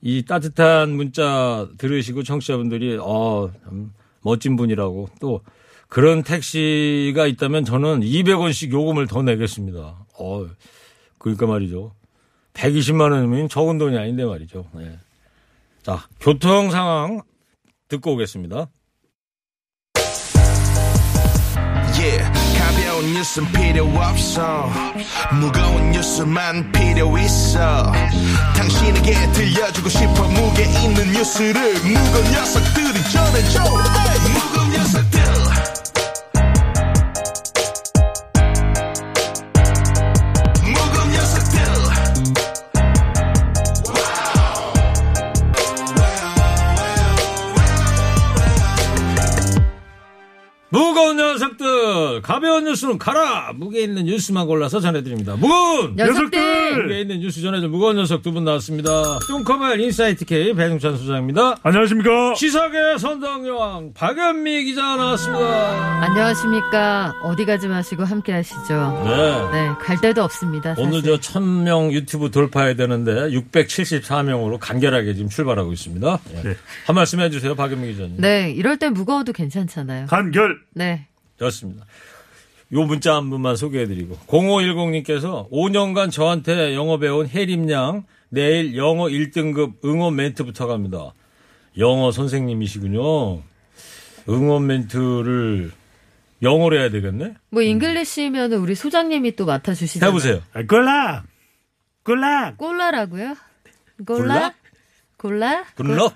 이 0.00 0.24
따뜻한 0.24 0.90
문자 0.90 1.66
들으시고 1.78 2.22
청취자분들이, 2.22 2.98
어, 3.00 3.50
참 3.64 3.92
멋진 4.22 4.54
분이라고. 4.54 5.08
또 5.20 5.40
그런 5.88 6.22
택시가 6.22 7.26
있다면 7.26 7.64
저는 7.64 8.00
200원씩 8.00 8.70
요금을 8.70 9.08
더 9.08 9.22
내겠습니다. 9.22 10.06
어, 10.18 10.46
그러니까 11.18 11.46
말이죠. 11.46 11.92
120만 12.52 13.12
원이면 13.12 13.48
적은 13.48 13.78
돈이 13.78 13.96
아닌데 13.98 14.24
말이죠. 14.24 14.66
네. 14.74 14.98
자, 15.84 16.08
교통 16.18 16.70
상황 16.70 17.20
듣고 17.88 18.14
오겠습니다. 18.14 18.68
가벼운 22.58 23.12
뉴스는 23.12 23.52
필요 23.52 23.84
없어. 23.84 24.70
무거운 25.40 25.90
뉴스만 25.90 26.72
필요 26.72 27.16
있어. 27.18 27.92
당신에게 28.56 29.32
들려주고 29.32 29.88
싶어 29.88 30.28
무게 30.28 30.64
있는 30.64 31.12
뉴스를. 31.12 31.74
무거운 31.82 32.24
녀석들이 32.32 33.10
전해줘. 33.12 33.62
무거운 33.62 34.70
녀석들 34.72 35.23
녀석들, 51.34 52.22
가벼운 52.22 52.64
뉴스는 52.64 52.96
가라! 52.98 53.52
무게 53.56 53.82
있는 53.82 54.04
뉴스만 54.04 54.46
골라서 54.46 54.78
전해드립니다. 54.78 55.34
무거운! 55.34 55.96
녀석들! 55.96 56.82
무게 56.84 57.00
있는 57.00 57.18
뉴스 57.20 57.40
전해줄 57.42 57.68
무거운 57.70 57.96
녀석 57.96 58.22
두 58.22 58.32
분 58.34 58.44
나왔습니다. 58.44 59.18
뚱커벨 59.26 59.80
인사이트 59.80 60.24
K 60.24 60.54
배종찬 60.54 60.96
소장입니다. 60.96 61.56
안녕하십니까. 61.62 62.34
시사계 62.36 62.98
선덕여왕 62.98 63.94
박연미 63.94 64.64
기자 64.64 64.94
나왔습니다. 64.96 66.02
안녕하십니까. 66.04 67.14
어디 67.22 67.44
가지 67.44 67.66
마시고 67.68 68.04
함께 68.04 68.32
하시죠. 68.32 69.02
네. 69.04 69.50
네, 69.52 69.74
갈 69.80 70.00
데도 70.00 70.22
없습니다. 70.22 70.74
사실. 70.76 70.84
오늘 70.88 71.02
저 71.02 71.16
1000명 71.18 71.92
유튜브 71.92 72.30
돌파해야 72.30 72.74
되는데 72.74 73.12
674명으로 73.30 74.58
간결하게 74.60 75.14
지금 75.14 75.28
출발하고 75.28 75.72
있습니다. 75.72 76.18
예. 76.36 76.42
네. 76.42 76.56
한 76.86 76.94
말씀 76.94 77.20
해주세요, 77.20 77.54
박연미 77.56 77.92
기자님. 77.92 78.14
네, 78.18 78.52
이럴 78.52 78.76
땐 78.78 78.92
무거워도 78.94 79.32
괜찮잖아요. 79.32 80.06
간결. 80.06 80.58
네. 80.74 81.06
좋습니다. 81.38 81.84
요 82.72 82.82
문자 82.82 83.14
한 83.14 83.30
분만 83.30 83.56
소개해드리고 83.56 84.16
0510님께서 84.26 85.50
5년간 85.50 86.10
저한테 86.10 86.74
영어 86.74 86.98
배운 86.98 87.28
혜림양 87.28 88.04
내일 88.30 88.76
영어 88.76 89.04
1등급 89.04 89.84
응원 89.84 90.16
멘트부터 90.16 90.66
갑니다. 90.66 91.12
영어 91.78 92.10
선생님이시군요. 92.10 93.42
응원 94.28 94.66
멘트를 94.66 95.72
영어로 96.42 96.76
해야 96.76 96.90
되겠네? 96.90 97.34
뭐 97.50 97.62
잉글리시면 97.62 98.52
우리 98.54 98.74
소장님이 98.74 99.36
또 99.36 99.46
맡아주시잖아요. 99.46 100.08
해보세요. 100.10 100.42
꼴락. 100.68 101.24
꼴락. 102.04 102.58
꼴라라고요? 102.58 103.34
꼴라? 104.06 104.52
꼴라? 105.16 105.64
굿럭. 105.76 106.14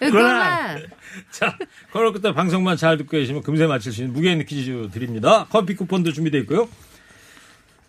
꼴라. 0.00 0.78
자, 1.30 1.56
그럴 1.92 2.12
그때 2.12 2.32
방송만 2.32 2.76
잘 2.76 2.96
듣고 2.96 3.10
계시면 3.10 3.42
금세 3.42 3.66
맞힐 3.66 3.92
수 3.92 4.02
있는 4.02 4.14
무게 4.14 4.32
있는 4.32 4.46
퀴즈 4.46 4.88
드립니다. 4.92 5.46
커피 5.50 5.74
쿠폰도 5.74 6.12
준비되어 6.12 6.40
있고요. 6.42 6.68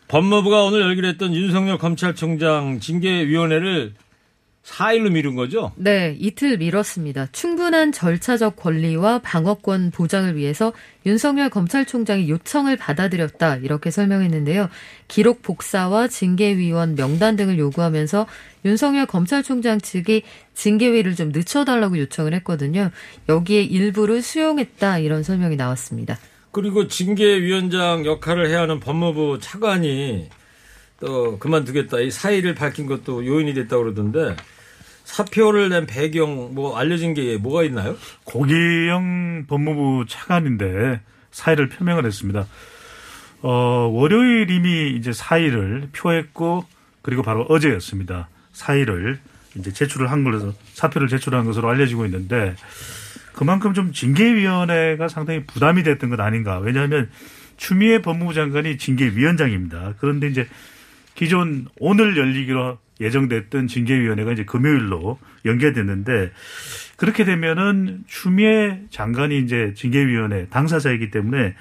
법무부가 0.08 0.64
오늘 0.64 0.82
열기로 0.82 1.08
했던 1.08 1.36
윤석열 1.36 1.78
검찰총장 1.78 2.80
징계위원회를 2.80 3.94
4일로 4.68 5.12
미룬 5.12 5.36
거죠? 5.36 5.72
네, 5.76 6.16
이틀 6.20 6.58
미뤘습니다. 6.58 7.28
충분한 7.32 7.94
절차적 7.94 8.58
권리와 8.58 9.20
방어권 9.20 9.92
보장을 9.92 10.36
위해서 10.36 10.74
윤석열 11.06 11.50
검찰총장이 11.50 12.30
요청을 12.30 12.76
받아들였다 12.76 13.58
이렇게 13.58 13.92
설명했는데요. 13.92 14.70
기록 15.08 15.42
복사와 15.42 16.10
징계위원 16.10 16.96
명단 16.96 17.38
등을 17.38 17.58
요구하면서 17.58 18.28
윤석열 18.66 19.06
검찰총장 19.06 19.80
측이 19.80 20.24
징계위를 20.54 21.16
좀 21.16 21.30
늦춰달라고 21.30 21.98
요청을 22.00 22.34
했거든요. 22.36 22.92
여기에 23.30 23.64
일부를 23.64 24.22
수용했다 24.22 25.00
이런 25.00 25.24
설명이 25.24 25.56
나왔습니다. 25.56 26.20
그리고 26.52 26.88
징계위원장 26.88 28.06
역할을 28.06 28.50
해야 28.50 28.62
하는 28.62 28.80
법무부 28.80 29.40
차관이 29.40 30.28
또 31.00 31.40
그만두겠다. 31.40 32.00
이 32.00 32.12
사의를 32.12 32.56
밝힌 32.56 32.86
것도 32.86 33.26
요인이 33.26 33.54
됐다고 33.54 33.84
그러던데 33.84 34.36
사표를 35.08 35.70
낸 35.70 35.86
배경 35.88 36.54
뭐 36.54 36.78
알려진 36.78 37.14
게 37.14 37.38
뭐가 37.38 37.64
있나요? 37.64 37.96
고기영 38.26 39.46
법무부 39.48 40.06
차관인데 40.08 41.00
사의를 41.32 41.70
표명을 41.70 42.06
했습니다. 42.06 42.46
어, 43.42 43.50
월요일 43.94 44.52
이미 44.52 44.96
이제 44.98 45.14
사의를 45.14 45.90
표했고 45.94 46.66
그리고 47.02 47.24
바로 47.24 47.44
어제였습니다. 47.44 48.28
사의를 48.52 49.20
이제 49.56 49.72
제출을 49.72 50.12
한 50.12 50.26
걸로 50.26 50.54
사표를 50.74 51.08
제출한 51.08 51.46
것으로 51.46 51.70
알려지고 51.70 52.06
있는데 52.06 52.56
그만큼 53.32 53.74
좀 53.74 53.94
징계위원회가 53.94 55.08
상당히 55.08 55.46
부담이 55.46 55.84
됐던 55.84 56.10
것 56.10 56.20
아닌가. 56.20 56.60
왜냐하면 56.60 57.10
추미애 57.56 58.02
법무부 58.02 58.34
장관이 58.34 58.78
징계위원장입니다. 58.78 59.94
그런데 60.00 60.28
이제 60.28 60.48
기존 61.16 61.68
오늘 61.80 62.18
열리기로 62.18 62.78
예정됐던 63.00 63.68
징계위원회가 63.68 64.32
이제 64.32 64.46
금요일로 64.46 65.20
연계됐는데 65.46 66.32
그렇게 66.96 67.24
되면은 67.26 68.04
추미애 68.08 68.82
장관이 68.90 69.40
이제 69.40 69.74
징계위원회 69.76 70.48
당사자이기 70.50 71.12
때문에 71.12 71.56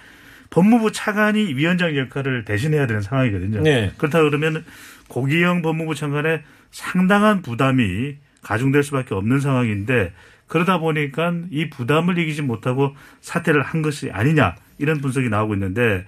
법무부 0.50 0.93
차관이 0.93 1.55
위원장 1.55 1.97
역할을 1.97 2.45
대신해야 2.45 2.87
되는 2.87 3.02
상황이거든요. 3.02 3.62
네. 3.62 3.93
그렇다 3.99 4.23
그러면 4.23 4.64
고기영 5.09 5.62
법무부 5.62 5.95
장관의 5.95 6.43
상당한 6.71 7.43
부담이 7.43 8.16
가중될 8.43 8.83
수밖에 8.83 9.14
없는 9.14 9.40
상황인데 9.40 10.12
그러다 10.47 10.78
보니까 10.78 11.35
이 11.50 11.69
부담을 11.69 12.19
이기지 12.19 12.43
못하고 12.43 12.95
사퇴를 13.21 13.62
한 13.62 13.83
것이 13.83 14.11
아니냐 14.11 14.55
이런 14.78 15.00
분석이 15.00 15.28
나오고 15.28 15.55
있는데 15.55 16.07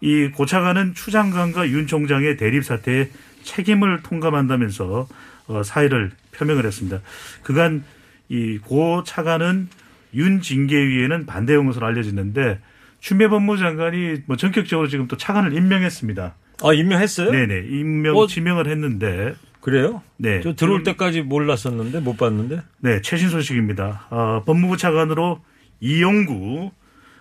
이 0.00 0.28
고차관은 0.28 0.94
추 0.94 1.10
장관과 1.10 1.68
윤 1.68 1.86
총장의 1.86 2.38
대립 2.38 2.64
사태에 2.64 3.10
책임을 3.42 4.02
통감한다면서 4.02 5.08
어, 5.48 5.62
사의를 5.62 6.10
표명을 6.32 6.64
했습니다. 6.66 7.00
그간 7.42 7.84
이 8.28 8.58
고 8.58 9.02
차관은 9.04 9.68
윤 10.14 10.40
징계위에는 10.40 11.26
반대한 11.26 11.66
것으로 11.66 11.86
알려지는데 11.86 12.60
추미애 13.00 13.28
법무부 13.28 13.58
장관이 13.58 14.22
뭐 14.26 14.36
전격적으로 14.36 14.86
지금 14.88 15.08
또 15.08 15.16
차관을 15.16 15.52
임명했습니다. 15.54 16.34
아, 16.62 16.72
임명했어요? 16.72 17.30
네네 17.30 17.66
임명 17.68 18.16
어? 18.16 18.26
지명을 18.26 18.68
했는데 18.68 19.34
그래요? 19.60 20.02
네 20.16 20.40
저 20.42 20.54
들어올 20.54 20.82
때까지 20.84 21.22
몰랐었는데 21.22 22.00
못 22.00 22.16
봤는데. 22.16 22.62
네, 22.78 23.00
최신 23.02 23.28
소식입니다. 23.30 24.06
어, 24.10 24.42
법무부 24.46 24.76
차관으로 24.76 25.40
이용구 25.80 26.70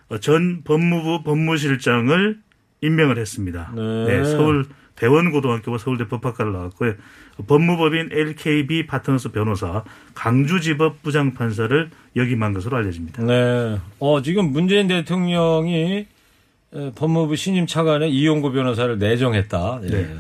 어, 0.09 0.17
전 0.19 0.61
법무부 0.63 1.23
법무실장을 1.23 2.38
임명을 2.81 3.17
했습니다. 3.17 3.71
네. 3.75 4.23
서울 4.25 4.65
대원고등학교와 5.00 5.77
서울대 5.77 6.08
법학과를 6.08 6.51
나왔고요. 6.51 6.94
법무법인 7.48 8.10
LKB 8.12 8.86
파트너스 8.86 9.29
변호사 9.29 9.84
강주지법 10.13 11.01
부장판사를 11.01 11.89
역임한 12.15 12.53
것으로 12.53 12.77
알려집니다. 12.77 13.24
네. 13.24 13.79
어, 14.00 14.22
지금 14.22 14.51
문재인 14.51 14.88
대통령이 14.88 16.06
에, 16.75 16.91
법무부 16.96 17.36
신임 17.36 17.65
차관에 17.65 18.10
이용구 18.10 18.51
변호사를 18.51 19.00
내정했다. 19.00 19.79
예. 19.84 19.88
네. 19.88 20.15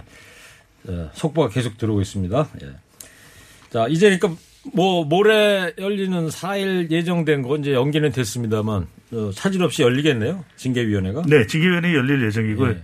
예, 0.89 1.09
속보가 1.13 1.49
계속 1.49 1.77
들어오고 1.77 2.01
있습니다. 2.01 2.47
예. 2.63 2.67
자, 3.69 3.85
이제 3.89 4.17
그러니까 4.17 4.41
뭐 4.73 5.03
모레 5.03 5.73
열리는 5.77 6.27
4일 6.27 6.89
예정된 6.89 7.41
거 7.41 7.57
이제 7.57 7.73
연기는 7.73 8.09
됐습니다만 8.11 8.87
어, 9.11 9.31
차질 9.35 9.61
없이 9.61 9.81
열리겠네요. 9.83 10.43
징계위원회가. 10.55 11.23
네, 11.27 11.45
징계위원회 11.45 11.93
열릴 11.93 12.25
예정이고요. 12.25 12.75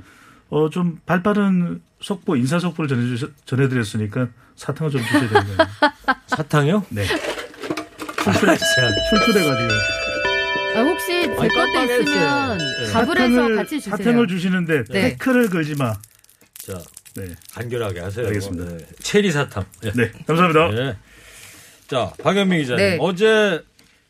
예. 0.51 0.55
어, 0.55 0.69
좀 0.69 0.99
발빠른 1.05 1.81
속보, 2.01 2.35
인사 2.35 2.59
속보를 2.59 2.87
전해주, 2.87 3.31
전해드렸으니까 3.45 4.27
사탕을 4.55 4.91
좀 4.91 5.01
주셔야 5.01 5.27
되는 5.29 5.33
거예요. 5.33 5.57
사탕이요? 6.27 6.85
네. 6.89 7.05
출출해. 8.23 8.57
출출해가지고. 8.57 9.73
아, 10.75 10.81
혹시 10.81 11.07
제 11.07 11.47
것도. 11.47 12.01
있으면 12.01 12.57
네. 12.57 12.91
답을 12.91 13.17
해서 13.19 13.55
같이 13.55 13.79
주세요. 13.79 13.95
사탕을 13.95 14.27
주시는데 14.27 14.83
네. 14.85 15.09
태클을 15.17 15.49
걸지 15.49 15.75
마. 15.75 15.93
자, 16.57 16.79
네. 17.15 17.27
간결하게 17.53 17.99
하세요. 18.01 18.27
알겠습니다. 18.27 18.77
네. 18.77 18.85
체리 18.99 19.31
사탕. 19.31 19.65
예. 19.85 19.91
네, 19.93 20.11
감사합니다. 20.27 20.71
네. 20.71 20.97
자, 21.87 22.11
박연미 22.21 22.57
기자님. 22.59 22.77
네. 22.77 22.97
어제 22.99 23.63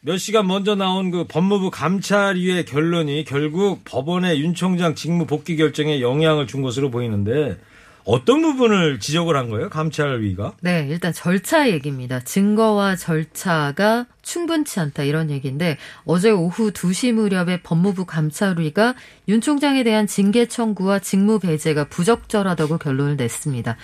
몇 0.05 0.17
시간 0.19 0.45
먼저 0.45 0.75
나온 0.75 1.09
그 1.09 1.23
법무부 1.23 1.71
감찰위의 1.71 2.65
결론이 2.65 3.23
결국 3.23 3.81
법원의 3.85 4.39
윤 4.39 4.53
총장 4.53 4.93
직무 4.93 5.25
복귀 5.25 5.57
결정에 5.57 5.99
영향을 5.99 6.45
준 6.45 6.61
것으로 6.61 6.91
보이는데 6.91 7.57
어떤 8.03 8.43
부분을 8.43 8.99
지적을 8.99 9.35
한 9.35 9.49
거예요? 9.49 9.67
감찰위가? 9.67 10.57
네, 10.61 10.85
일단 10.91 11.11
절차 11.11 11.71
얘기입니다. 11.71 12.19
증거와 12.19 12.95
절차가 12.95 14.05
충분치 14.21 14.79
않다 14.79 15.01
이런 15.01 15.31
얘기인데 15.31 15.79
어제 16.05 16.29
오후 16.29 16.69
2시 16.69 17.11
무렵에 17.13 17.63
법무부 17.63 18.05
감찰위가 18.05 18.93
윤 19.27 19.41
총장에 19.41 19.83
대한 19.83 20.05
징계 20.05 20.45
청구와 20.45 20.99
직무 20.99 21.39
배제가 21.39 21.85
부적절하다고 21.85 22.77
결론을 22.77 23.15
냈습니다. 23.15 23.75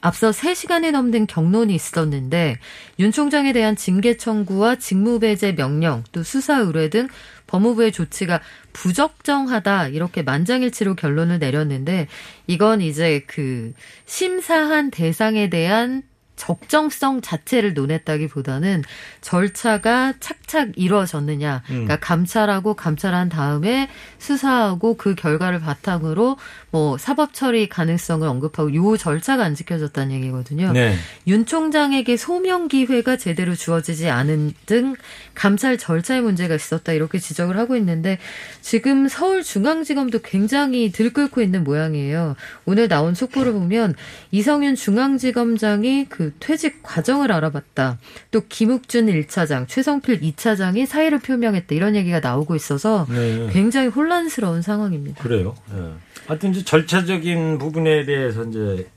앞서 0.00 0.30
3시간이 0.30 0.92
넘는 0.92 1.26
경론이 1.26 1.74
있었는데 1.74 2.58
윤 2.98 3.12
총장에 3.12 3.52
대한 3.52 3.74
징계 3.76 4.16
청구와 4.16 4.76
직무 4.76 5.18
배제 5.18 5.54
명령 5.54 6.04
또 6.12 6.22
수사 6.22 6.58
의뢰 6.58 6.88
등 6.88 7.08
법무부의 7.46 7.92
조치가 7.92 8.40
부적정하다 8.72 9.88
이렇게 9.88 10.22
만장일치로 10.22 10.94
결론을 10.94 11.38
내렸는데 11.38 12.06
이건 12.46 12.80
이제 12.80 13.24
그 13.26 13.72
심사한 14.06 14.90
대상에 14.90 15.50
대한 15.50 16.02
적정성 16.38 17.20
자체를 17.20 17.74
논했다기보다는 17.74 18.84
절차가 19.20 20.14
착착 20.20 20.70
이루어졌느냐. 20.76 21.62
그러니까 21.66 21.98
감찰하고 21.98 22.74
감찰한 22.74 23.28
다음에 23.28 23.90
수사하고 24.18 24.96
그 24.96 25.14
결과를 25.14 25.60
바탕으로 25.60 26.38
뭐 26.70 26.98
사법 26.98 27.32
처리 27.32 27.68
가능성을 27.68 28.26
언급하고 28.26 28.74
요 28.74 28.96
절차가 28.96 29.44
안 29.44 29.54
지켜졌다는 29.54 30.14
얘기거든요. 30.16 30.72
네. 30.72 30.94
윤 31.26 31.46
총장에게 31.46 32.16
소명 32.16 32.68
기회가 32.68 33.16
제대로 33.16 33.54
주어지지 33.54 34.10
않은 34.10 34.52
등 34.66 34.94
감찰 35.34 35.78
절차에 35.78 36.20
문제가 36.20 36.54
있었다 36.54 36.92
이렇게 36.92 37.18
지적을 37.18 37.56
하고 37.56 37.76
있는데 37.76 38.18
지금 38.60 39.08
서울중앙지검도 39.08 40.20
굉장히 40.20 40.92
들끓고 40.92 41.40
있는 41.40 41.64
모양이에요. 41.64 42.36
오늘 42.66 42.88
나온 42.88 43.14
속보를 43.14 43.52
보면 43.52 43.94
이성윤 44.30 44.74
중앙지검장이 44.74 46.06
그 46.08 46.34
퇴직 46.38 46.82
과정을 46.82 47.32
알아봤다. 47.32 47.98
또 48.30 48.42
김욱준 48.46 49.06
1차장, 49.06 49.66
최성필 49.68 50.20
2차장이 50.20 50.86
사의를 50.86 51.20
표명했다 51.20 51.74
이런 51.74 51.96
얘기가 51.96 52.20
나오고 52.20 52.56
있어서 52.56 53.06
네. 53.08 53.48
굉장히 53.52 53.88
혼란스러운 53.88 54.60
상황입니다. 54.60 55.22
그래요. 55.22 55.54
예. 55.74 55.92
하여튼 56.26 56.52
이제 56.58 56.64
절차적인 56.64 57.58
부분에 57.58 58.04
대해서 58.04 58.44
이제 58.44 58.88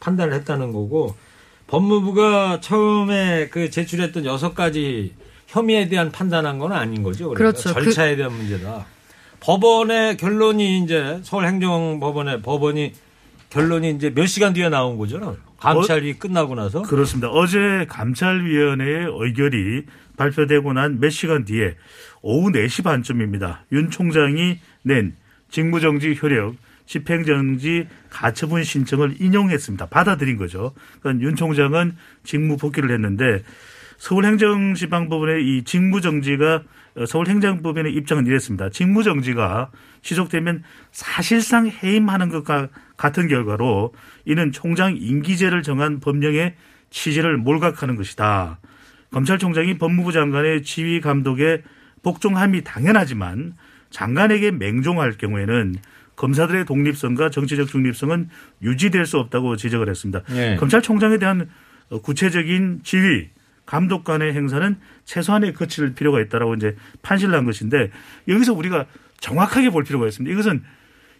판단을 0.00 0.34
했다는 0.34 0.72
거고 0.72 1.14
법무부가 1.66 2.60
처음에 2.60 3.48
그 3.50 3.70
제출했던 3.70 4.24
여섯 4.24 4.54
가지 4.54 5.14
혐의에 5.46 5.88
대한 5.88 6.10
판단한 6.10 6.58
건 6.58 6.72
아닌 6.72 7.02
거죠. 7.02 7.30
그러니까 7.30 7.60
그렇죠. 7.60 7.72
절차에 7.72 8.16
대한 8.16 8.32
문제다. 8.32 8.86
법원의 9.40 10.16
결론이 10.16 10.82
이제 10.82 11.20
서울행정법원의 11.22 12.42
법원이 12.42 12.92
결론이 13.50 13.90
이제 13.92 14.10
몇 14.10 14.26
시간 14.26 14.52
뒤에 14.52 14.68
나온 14.68 14.96
거죠. 14.98 15.36
감찰이 15.58 16.14
끝나고 16.18 16.54
나서. 16.54 16.82
그렇습니다. 16.82 17.28
어제 17.30 17.86
감찰위원회의 17.88 19.06
의결이 19.10 19.84
발표되고 20.16 20.72
난 20.72 20.98
몇 21.00 21.10
시간 21.10 21.44
뒤에 21.44 21.74
오후 22.22 22.50
4시 22.50 22.84
반쯤입니다. 22.84 23.64
윤 23.72 23.90
총장이 23.90 24.58
낸 24.82 25.16
직무정지 25.50 26.18
효력 26.22 26.54
집행정지 26.90 27.86
가처분 28.08 28.64
신청을 28.64 29.20
인용했습니다. 29.20 29.86
받아들인 29.86 30.36
거죠. 30.36 30.72
그러니까 30.98 31.24
윤 31.24 31.36
총장은 31.36 31.96
직무 32.24 32.56
복귀를 32.56 32.90
했는데 32.90 33.44
서울행정지방법원의 33.98 35.46
이 35.46 35.62
직무정지가 35.62 36.62
어, 36.96 37.06
서울행정법원의 37.06 37.94
입장은 37.94 38.26
이랬습니다. 38.26 38.70
직무정지가 38.70 39.70
지속되면 40.02 40.64
사실상 40.90 41.68
해임하는 41.68 42.28
것과 42.28 42.70
같은 42.96 43.28
결과로 43.28 43.94
이는 44.24 44.50
총장 44.50 44.96
임기제를 44.96 45.62
정한 45.62 46.00
법령의 46.00 46.56
취지를 46.90 47.36
몰각하는 47.36 47.94
것이다. 47.94 48.58
검찰총장이 49.12 49.78
법무부 49.78 50.10
장관의 50.10 50.64
지휘 50.64 51.00
감독에 51.00 51.62
복종함이 52.02 52.64
당연하지만 52.64 53.54
장관에게 53.90 54.50
맹종할 54.50 55.12
경우에는 55.12 55.76
검사들의 56.20 56.66
독립성과 56.66 57.30
정치적 57.30 57.68
중립성은 57.68 58.28
유지될 58.62 59.06
수 59.06 59.16
없다고 59.18 59.56
지적을 59.56 59.88
했습니다. 59.88 60.22
네. 60.28 60.56
검찰총장에 60.56 61.16
대한 61.16 61.48
어, 61.88 62.02
구체적인 62.02 62.80
지휘, 62.84 63.30
감독 63.64 64.04
간의 64.04 64.34
행사는 64.34 64.76
최소한의 65.06 65.54
거칠 65.54 65.94
필요가 65.94 66.20
있다라고 66.20 66.56
이제 66.56 66.76
판시를 67.00 67.34
한 67.34 67.46
것인데 67.46 67.90
여기서 68.28 68.52
우리가 68.52 68.84
정확하게 69.20 69.70
볼 69.70 69.82
필요가 69.84 70.06
있습니다. 70.06 70.30
이것은 70.30 70.62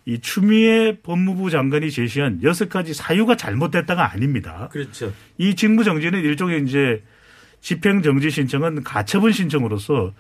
이 0.04 0.18
추미애 0.20 0.98
법무부 1.02 1.48
장관이 1.48 1.90
제시한 1.90 2.42
여섯 2.42 2.68
가지 2.68 2.92
사유가 2.92 3.36
잘못됐다가 3.36 4.12
아닙니다. 4.12 4.68
그렇죠. 4.70 5.14
이 5.38 5.54
직무 5.54 5.82
정지는 5.82 6.20
일종의 6.20 6.64
이제 6.64 7.02
집행 7.62 8.02
정지 8.02 8.28
신청은 8.28 8.82
가처분 8.82 9.32
신청으로서 9.32 10.12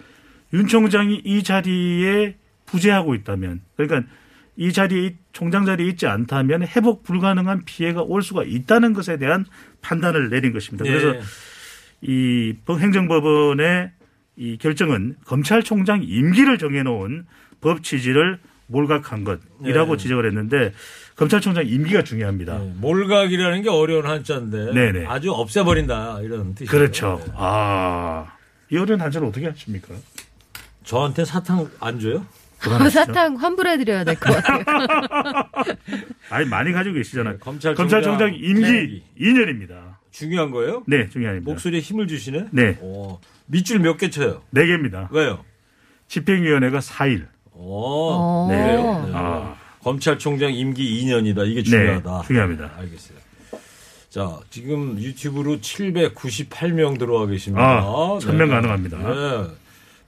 윤 0.54 0.66
총장이 0.66 1.20
이 1.24 1.42
자리에 1.42 2.36
부재하고 2.64 3.14
있다면 3.14 3.60
그러니까 3.76 4.08
이 4.56 4.72
자리에 4.72 5.16
총장 5.32 5.64
자리에 5.64 5.86
있지 5.88 6.06
않다면 6.06 6.62
회복 6.62 7.02
불가능한 7.02 7.64
피해가 7.64 8.02
올 8.02 8.22
수가 8.22 8.44
있다는 8.44 8.92
것에 8.92 9.16
대한 9.16 9.44
판단을 9.80 10.28
내린 10.28 10.52
것입니다. 10.52 10.84
그래서 10.84 11.12
네. 11.12 11.20
이 12.02 12.54
행정법원의 12.68 13.92
이 14.36 14.58
결정은 14.58 15.16
검찰총장 15.24 16.02
임기를 16.02 16.58
정해놓은 16.58 17.26
법 17.60 17.82
취지를 17.82 18.38
몰각한 18.66 19.24
것이라고 19.24 19.96
네. 19.96 20.02
지적을 20.02 20.26
했는데 20.26 20.72
검찰총장 21.16 21.66
임기가 21.66 22.04
중요합니다. 22.04 22.58
네, 22.58 22.72
몰각이라는 22.78 23.62
게 23.62 23.68
어려운 23.68 24.06
한자인데 24.06 24.72
네네. 24.72 25.06
아주 25.06 25.32
없애버린다 25.32 26.20
이런 26.22 26.54
뜻이죠. 26.54 26.70
그렇죠. 26.70 27.20
네. 27.26 27.32
아, 27.36 28.32
이 28.70 28.78
어려운 28.78 29.00
한자를 29.00 29.28
어떻게 29.28 29.46
하십니까? 29.46 29.94
저한테 30.84 31.24
사탕 31.24 31.68
안 31.80 32.00
줘요? 32.00 32.24
사탕 32.90 33.36
환불해드려야 33.36 34.04
될 34.04 34.14
것 34.16 34.34
같아요. 34.34 34.64
아니 36.30 36.46
많이 36.48 36.72
가지고 36.72 36.96
계시잖아요. 36.96 37.34
네, 37.34 37.38
검찰총장 37.40 37.74
검찰총장 37.76 38.34
임기 38.34 38.68
임기. 38.68 39.02
2년입니다. 39.20 39.96
중요한 40.10 40.50
거예요? 40.50 40.82
네, 40.86 41.08
중요합니다. 41.08 41.50
목소리에 41.50 41.80
힘을 41.80 42.06
주시네. 42.08 42.46
네. 42.50 42.76
오, 42.80 43.18
밑줄 43.46 43.78
몇 43.80 43.96
개 43.96 44.10
쳐요? 44.10 44.42
네 44.50 44.66
개입니다. 44.66 45.08
왜요? 45.12 45.44
집행위원회가 46.08 46.80
4일. 46.80 47.26
오, 47.52 48.10
어. 48.12 48.46
그래요? 48.48 49.04
네. 49.06 49.12
아. 49.14 49.54
검찰총장 49.82 50.52
임기 50.52 51.04
2년이다. 51.04 51.46
이게 51.48 51.62
네, 51.62 51.70
중요하다. 51.70 52.22
중요합니다. 52.26 52.70
알겠어요. 52.78 53.18
자, 54.10 54.38
지금 54.50 54.98
유튜브로 54.98 55.58
798명 55.58 56.98
들어와 56.98 57.26
계십니다. 57.26 57.62
아, 57.64 58.18
1000명 58.20 58.50
가능합니다. 58.50 58.98
네. 58.98 59.46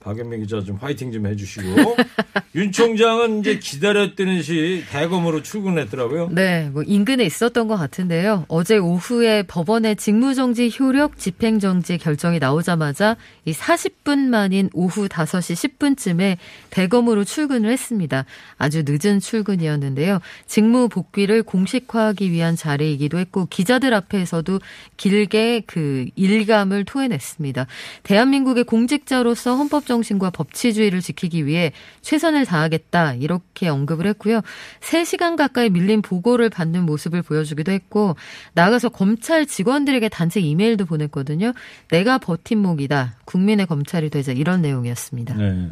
박연명 0.02 0.40
기자 0.40 0.60
좀 0.62 0.76
화이팅 0.76 1.12
좀 1.12 1.26
해주시고. 1.26 1.96
윤 2.54 2.70
총장은 2.70 3.40
이제 3.40 3.58
기다렸던 3.58 4.42
시 4.42 4.84
대검으로 4.90 5.42
출근했더라고요. 5.42 6.28
네, 6.32 6.68
뭐 6.70 6.82
인근에 6.82 7.24
있었던 7.24 7.66
것 7.66 7.76
같은데요. 7.76 8.44
어제 8.48 8.76
오후에 8.76 9.44
법원의 9.44 9.96
직무정지 9.96 10.70
효력 10.78 11.18
집행정지 11.18 11.96
결정이 11.96 12.40
나오자마자 12.40 13.16
이 13.46 13.52
40분 13.52 14.18
만인 14.18 14.68
오후 14.74 15.08
5시 15.08 15.78
10분쯤에 15.78 16.36
대검으로 16.68 17.24
출근을 17.24 17.70
했습니다. 17.70 18.26
아주 18.58 18.84
늦은 18.86 19.20
출근이었는데요. 19.20 20.20
직무 20.46 20.90
복귀를 20.90 21.42
공식화하기 21.42 22.30
위한 22.32 22.54
자리이기도 22.54 23.18
했고 23.18 23.46
기자들 23.46 23.94
앞에서도 23.94 24.60
길게 24.98 25.62
그 25.66 26.06
일감을 26.16 26.84
토해냈습니다. 26.84 27.66
대한민국의 28.02 28.64
공직자로서 28.64 29.56
헌법 29.56 29.86
정신과 29.92 30.30
법치주의를 30.30 31.02
지키기 31.02 31.44
위해 31.44 31.72
최선을 32.00 32.46
다하겠다 32.46 33.14
이렇게 33.14 33.68
언급을 33.68 34.06
했고요. 34.06 34.40
3시간 34.80 35.36
가까이 35.36 35.68
밀린 35.68 36.00
보고를 36.00 36.48
받는 36.48 36.84
모습을 36.84 37.20
보여주기도 37.20 37.72
했고 37.72 38.16
나가서 38.54 38.88
검찰 38.88 39.44
직원들에게 39.44 40.08
단체 40.08 40.40
이메일도 40.40 40.86
보냈거든요. 40.86 41.52
내가 41.90 42.16
버팀목이다. 42.16 43.16
국민의 43.26 43.66
검찰이 43.66 44.08
되자 44.08 44.32
이런 44.32 44.62
내용이었습니다. 44.62 45.34
네. 45.34 45.70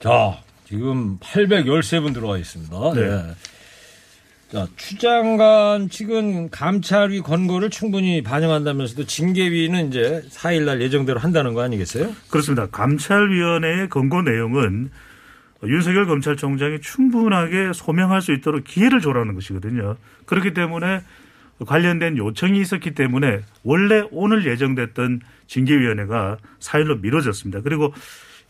자, 0.00 0.38
지금 0.68 1.18
813분 1.20 2.12
들어와 2.12 2.36
있습니다. 2.36 2.92
네. 2.94 3.08
자, 3.08 3.34
추장관 4.76 5.88
측은 5.88 6.50
감찰위 6.50 7.20
권고를 7.20 7.70
충분히 7.70 8.22
반영한다면서도 8.22 9.06
징계위는 9.06 9.88
이제 9.88 10.22
4일날 10.30 10.80
예정대로 10.80 11.18
한다는 11.18 11.54
거 11.54 11.62
아니겠어요? 11.62 12.12
그렇습니다. 12.30 12.66
감찰위원회의 12.66 13.88
권고 13.88 14.22
내용은 14.22 14.90
윤석열 15.64 16.06
검찰총장이 16.06 16.80
충분하게 16.80 17.72
소명할 17.72 18.20
수 18.20 18.32
있도록 18.32 18.64
기회를 18.64 19.00
줘라는 19.00 19.34
것이거든요. 19.34 19.96
그렇기 20.26 20.54
때문에 20.54 21.02
관련된 21.66 22.18
요청이 22.18 22.60
있었기 22.60 22.94
때문에 22.94 23.40
원래 23.62 24.02
오늘 24.10 24.44
예정됐던 24.46 25.20
징계위원회가 25.46 26.38
4일로 26.60 27.00
미뤄졌습니다. 27.00 27.62
그리고 27.62 27.92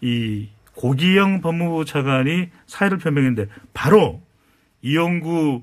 이 0.00 0.48
고기영 0.74 1.40
법무부 1.40 1.84
차관이 1.84 2.48
사의를 2.66 2.98
표명했는데 2.98 3.48
바로 3.72 4.22
이용구 4.82 5.62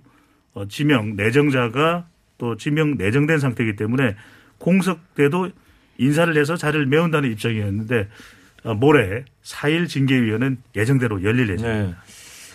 어, 0.53 0.67
지명 0.67 1.15
내정자가 1.15 2.07
또 2.37 2.57
지명 2.57 2.95
내정된 2.97 3.39
상태이기 3.39 3.75
때문에 3.75 4.15
공석 4.57 5.15
때도 5.15 5.49
인사를 5.97 6.35
해서 6.37 6.55
자리를 6.55 6.85
메운다는 6.87 7.31
입장이었는데 7.31 8.07
어, 8.63 8.73
모레 8.73 9.25
4일 9.43 9.87
징계위원회는 9.87 10.57
예정대로 10.75 11.23
열릴 11.23 11.49
예정입니다. 11.49 11.91
네. 11.91 11.95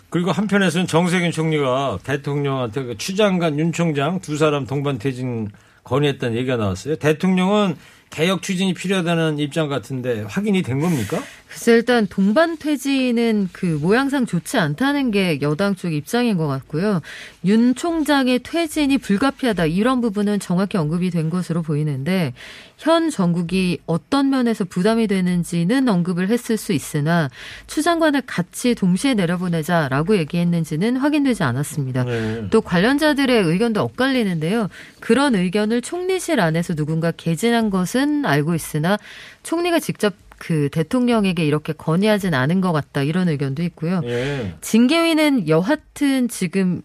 그리고 0.09 0.31
한편에서는 0.31 0.87
정세균 0.87 1.31
총리가 1.31 1.99
대통령한테 2.05 2.85
그 2.85 2.97
추장관 2.97 3.59
윤 3.59 3.73
총장 3.73 4.21
두 4.21 4.37
사람 4.37 4.67
동반 4.67 4.99
퇴진 4.99 5.49
건의했다는 5.85 6.37
얘기가 6.37 6.57
나왔어요. 6.57 6.97
대통령은 6.97 7.77
개혁 8.11 8.43
추진이 8.43 8.73
필요하다는 8.75 9.39
입장 9.39 9.69
같은데 9.69 10.23
확인이 10.23 10.63
된 10.63 10.81
겁니까? 10.81 11.23
글쎄 11.49 11.73
일단 11.73 12.07
동반 12.07 12.57
퇴진은 12.57 13.51
그 13.53 13.79
모양상 13.81 14.27
좋지 14.27 14.59
않다는 14.59 15.11
게 15.11 15.39
여당 15.43 15.75
쪽 15.75 15.93
입장인 15.93 16.37
것 16.37 16.47
같고요. 16.47 17.03
윤 17.45 17.75
총장의 17.75 18.41
퇴진이 18.41 18.99
불가피하다 18.99 19.67
이런 19.67 20.01
부분은 20.01 20.41
정확히 20.41 20.77
언급이 20.79 21.11
된 21.11 21.31
것으로 21.31 21.63
보이는데 21.63 22.35
현 22.77 23.09
정국이 23.11 23.79
어떤 23.87 24.29
면에서 24.31 24.65
부담이 24.65 25.07
되는지는 25.07 25.89
언급을 25.89 26.29
했을 26.29 26.57
수 26.57 26.73
있으나 26.73 27.31
추 27.67 27.83
장관을 27.83 28.23
같이 28.27 28.75
동시에 28.75 29.15
내려보내자라고 29.15 30.19
얘기했는지는 30.19 30.97
확인되지 30.97 31.43
않았습니다. 31.43 32.05
네. 32.05 32.47
또 32.51 32.61
관련자들의 32.61 33.45
의견도 33.45 33.83
엇갈리는데요. 33.83 34.69
그런 35.01 35.35
의견을 35.35 35.81
총리실 35.83 36.41
안에서 36.41 36.75
누군가 36.75 37.11
개진한 37.11 37.71
것은 37.71 38.27
알고 38.27 38.55
있으나 38.55 38.99
총리가 39.43 39.81
직접 39.81 40.15
그 40.39 40.69
대통령에게 40.71 41.47
이렇게 41.47 41.73
건의하진 41.73 42.35
않은 42.35 42.61
것 42.61 42.73
같다 42.73 43.03
이런 43.03 43.29
의견도 43.29 43.63
있고요. 43.63 44.03
예. 44.05 44.55
징계위는 44.61 45.49
여하튼 45.49 46.29
지금 46.29 46.83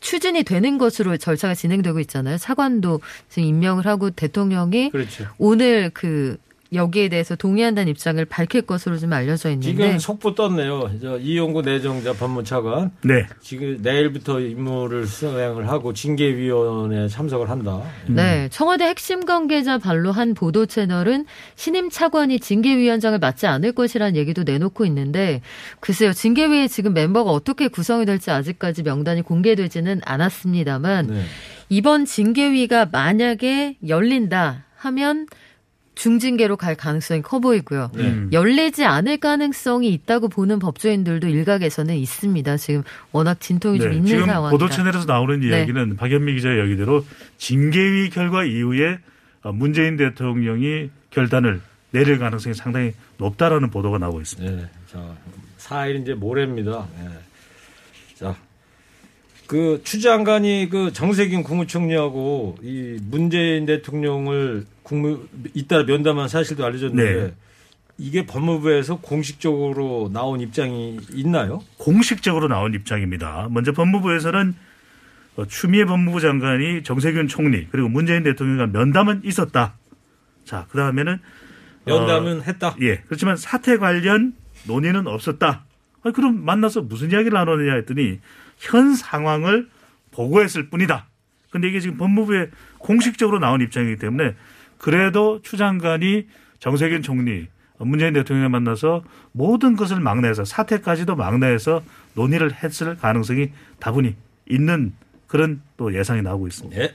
추진이 0.00 0.44
되는 0.44 0.78
것으로 0.78 1.16
절차가 1.16 1.54
진행되고 1.54 2.00
있잖아요. 2.00 2.38
차관도 2.38 3.00
지금 3.28 3.48
임명을 3.48 3.86
하고 3.86 4.10
대통령이 4.10 4.90
그렇죠. 4.90 5.26
오늘 5.38 5.90
그 5.92 6.38
여기에 6.72 7.08
대해서 7.08 7.34
동의한다는 7.34 7.90
입장을 7.90 8.22
밝힐 8.26 8.62
것으로 8.62 8.98
좀 8.98 9.12
알려져 9.12 9.50
있는데 9.50 9.70
지금 9.70 9.98
속보 9.98 10.34
떴네요. 10.34 10.90
저 11.00 11.18
이용구 11.18 11.62
내정자 11.62 12.12
법무차관 12.12 12.90
네. 13.04 13.26
지금 13.40 13.78
내일부터 13.80 14.40
임무를 14.40 15.06
수행을 15.06 15.68
하고 15.68 15.94
징계위원회에 15.94 17.08
참석을 17.08 17.48
한다. 17.48 17.82
네, 18.06 18.48
청와대 18.50 18.84
핵심 18.84 19.24
관계자 19.24 19.78
발로 19.78 20.12
한 20.12 20.34
보도 20.34 20.66
채널은 20.66 21.24
신임 21.56 21.88
차관이 21.88 22.38
징계위원장을 22.38 23.18
맡지 23.18 23.46
않을 23.46 23.72
것이라는 23.72 24.16
얘기도 24.16 24.42
내놓고 24.42 24.84
있는데 24.86 25.40
글쎄요, 25.80 26.12
징계위에 26.12 26.68
지금 26.68 26.92
멤버가 26.92 27.30
어떻게 27.30 27.68
구성이 27.68 28.04
될지 28.04 28.30
아직까지 28.30 28.82
명단이 28.82 29.22
공개되지는 29.22 30.02
않았습니다만 30.04 31.06
네. 31.06 31.22
이번 31.70 32.04
징계위가 32.04 32.86
만약에 32.92 33.76
열린다 33.86 34.64
하면 34.76 35.26
중징계로 35.98 36.56
갈 36.56 36.76
가능성이 36.76 37.22
커 37.22 37.40
보이고요. 37.40 37.90
네. 37.92 38.02
음. 38.04 38.30
열리지 38.32 38.84
않을 38.84 39.18
가능성이 39.18 39.88
있다고 39.88 40.28
보는 40.28 40.60
법조인들도 40.60 41.26
일각에서는 41.26 41.96
있습니다. 41.96 42.56
지금 42.56 42.84
워낙 43.10 43.40
진통이 43.40 43.80
좀 43.80 43.90
네, 43.90 43.96
있는 43.96 44.06
지금 44.06 44.26
상황이라. 44.26 44.50
보도 44.50 44.68
채널에서 44.68 45.06
나오는 45.06 45.40
네. 45.40 45.48
이야기는 45.48 45.96
박연미 45.96 46.34
기자 46.34 46.50
의 46.50 46.58
이야기대로 46.58 47.04
징계위 47.38 48.10
결과 48.10 48.44
이후에 48.44 49.00
어, 49.42 49.52
문재인 49.52 49.96
대통령이 49.96 50.90
결단을 51.10 51.60
내릴 51.90 52.18
가능성이 52.18 52.54
상당히 52.54 52.92
높다라는 53.16 53.70
보도가 53.70 53.98
나오고 53.98 54.20
있습니다. 54.20 54.56
네. 54.56 54.68
자, 54.86 55.16
4일 55.58 56.02
이제 56.02 56.14
모레입니다. 56.14 56.86
네. 57.00 57.08
자. 58.14 58.36
그 59.48 59.80
추 59.82 60.00
장관이 60.00 60.68
그 60.70 60.92
정세균 60.92 61.42
국무총리하고 61.42 62.58
이 62.62 62.98
문재인 63.02 63.64
대통령을 63.64 64.66
국무 64.82 65.26
잇따라 65.54 65.84
면담한 65.84 66.28
사실도 66.28 66.66
알려졌는데 66.66 67.14
네. 67.14 67.34
이게 67.96 68.26
법무부에서 68.26 69.00
공식적으로 69.00 70.10
나온 70.12 70.40
입장이 70.40 70.98
있나요? 71.14 71.62
공식적으로 71.78 72.46
나온 72.46 72.74
입장입니다. 72.74 73.48
먼저 73.50 73.72
법무부에서는 73.72 74.54
어, 75.36 75.46
추미애 75.46 75.86
법무부 75.86 76.20
장관이 76.20 76.82
정세균 76.82 77.26
총리 77.26 77.66
그리고 77.68 77.88
문재인 77.88 78.22
대통령과 78.24 78.66
면담은 78.66 79.22
있었다. 79.24 79.74
자, 80.44 80.66
그 80.68 80.76
다음에는 80.76 81.18
면담은 81.86 82.42
했다. 82.42 82.76
예, 82.82 82.96
그렇지만 83.06 83.36
사태 83.36 83.78
관련 83.78 84.34
논의는 84.66 85.06
없었다. 85.06 85.64
아니, 86.02 86.14
그럼 86.14 86.44
만나서 86.44 86.82
무슨 86.82 87.10
이야기를 87.10 87.32
나누느냐 87.32 87.74
했더니 87.74 88.20
현 88.58 88.94
상황을 88.94 89.68
보고했을 90.10 90.68
뿐이다. 90.68 91.06
근데 91.50 91.68
이게 91.68 91.80
지금 91.80 91.96
법무부에 91.96 92.50
공식적으로 92.78 93.38
나온 93.38 93.60
입장이기 93.60 93.96
때문에 93.96 94.34
그래도 94.78 95.40
추 95.42 95.56
장관이 95.56 96.26
정세균 96.58 97.02
총리, 97.02 97.48
문재인 97.78 98.12
대통령을 98.12 98.48
만나서 98.48 99.04
모든 99.32 99.76
것을 99.76 100.00
막내해서 100.00 100.44
사태까지도 100.44 101.16
막내해서 101.16 101.82
논의를 102.14 102.52
했을 102.52 102.96
가능성이 102.96 103.52
다분히 103.78 104.16
있는 104.48 104.92
그런 105.26 105.62
또 105.76 105.94
예상이 105.94 106.22
나오고 106.22 106.48
있습니다. 106.48 106.80
네. 106.80 106.94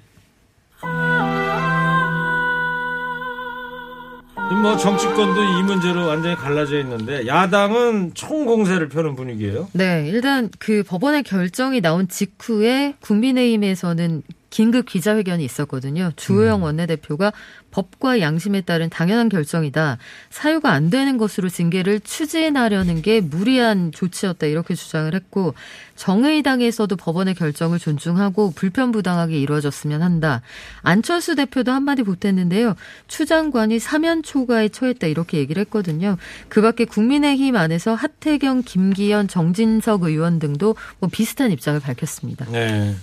뭐 4.51 4.77
정치권도 4.77 5.43
이 5.43 5.63
문제로 5.63 6.07
완전히 6.07 6.35
갈라져 6.35 6.79
있는데 6.79 7.27
야당은 7.27 8.13
총공세를 8.13 8.89
펴는 8.89 9.15
분위기예요. 9.15 9.67
네, 9.73 10.07
일단 10.07 10.49
그 10.59 10.83
법원의 10.83 11.23
결정이 11.23 11.81
나온 11.81 12.07
직후에 12.07 12.95
국민의힘에서는 13.01 14.23
긴급 14.53 14.85
기자회견이 14.85 15.43
있었거든요. 15.43 16.11
주호영 16.15 16.61
원내대표가 16.61 17.33
법과 17.71 18.19
양심에 18.19 18.61
따른 18.61 18.87
당연한 18.87 19.27
결정이다. 19.27 19.97
사유가 20.29 20.73
안 20.73 20.91
되는 20.91 21.17
것으로 21.17 21.49
징계를 21.49 21.99
추진하려는 22.01 23.01
게 23.01 23.19
무리한 23.19 23.91
조치였다. 23.91 24.45
이렇게 24.45 24.75
주장을 24.75 25.11
했고 25.11 25.55
정의당에서도 25.95 26.95
법원의 26.95 27.33
결정을 27.33 27.79
존중하고 27.79 28.51
불편부당하게 28.51 29.39
이루어졌으면 29.39 30.03
한다. 30.03 30.43
안철수 30.83 31.33
대표도 31.35 31.71
한마디 31.71 32.03
보탰는데요. 32.03 32.75
추 33.07 33.25
장관이 33.25 33.79
사면 33.79 34.21
초과에 34.21 34.69
처했다. 34.69 35.07
이렇게 35.07 35.39
얘기를 35.39 35.59
했거든요. 35.61 36.17
그 36.47 36.61
밖에 36.61 36.85
국민의힘 36.85 37.55
안에서 37.55 37.95
하태경, 37.95 38.61
김기현, 38.61 39.27
정진석 39.27 40.03
의원 40.03 40.37
등도 40.37 40.75
뭐 40.99 41.09
비슷한 41.11 41.49
입장을 41.49 41.79
밝혔습니다. 41.79 42.45
네. 42.51 42.93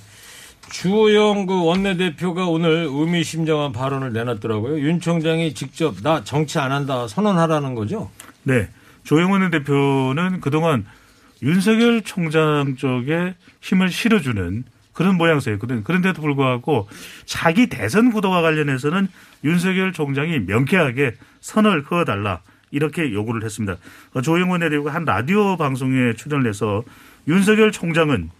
주호영 0.71 1.47
그 1.47 1.65
원내대표가 1.65 2.47
오늘 2.47 2.87
의미심장한 2.89 3.73
발언을 3.73 4.13
내놨더라고요. 4.13 4.81
윤 4.81 5.01
총장이 5.01 5.53
직접 5.55 6.01
나 6.03 6.25
정치 6.25 6.59
안 6.59 6.73
한다 6.73 7.07
선언하라는 7.09 7.75
거죠. 7.75 8.11
네. 8.45 8.69
조영원 9.05 9.51
대표는 9.51 10.41
그동안 10.41 10.87
윤석열 11.43 12.03
총장 12.03 12.77
쪽에 12.77 13.35
힘을 13.61 13.91
실어주는 13.91 14.65
그런 14.93 15.17
모양새였거든요. 15.17 15.83
그런데도 15.83 16.21
불구하고 16.21 16.89
자기 17.25 17.69
대선 17.69 18.13
구도와 18.13 18.43
관련해서는 18.43 19.09
윤석열 19.45 19.93
총장이 19.93 20.41
명쾌하게 20.41 21.15
선을 21.41 21.83
그어달라 21.85 22.43
이렇게 22.71 23.13
요구를 23.13 23.43
했습니다. 23.43 23.79
어, 24.13 24.23
조영원 24.23 24.61
대표가 24.61 24.95
한 24.95 25.05
라디오 25.05 25.57
방송에 25.57 26.13
출연을 26.15 26.49
해서 26.49 26.83
윤석열 27.27 27.73
총장은 27.73 28.31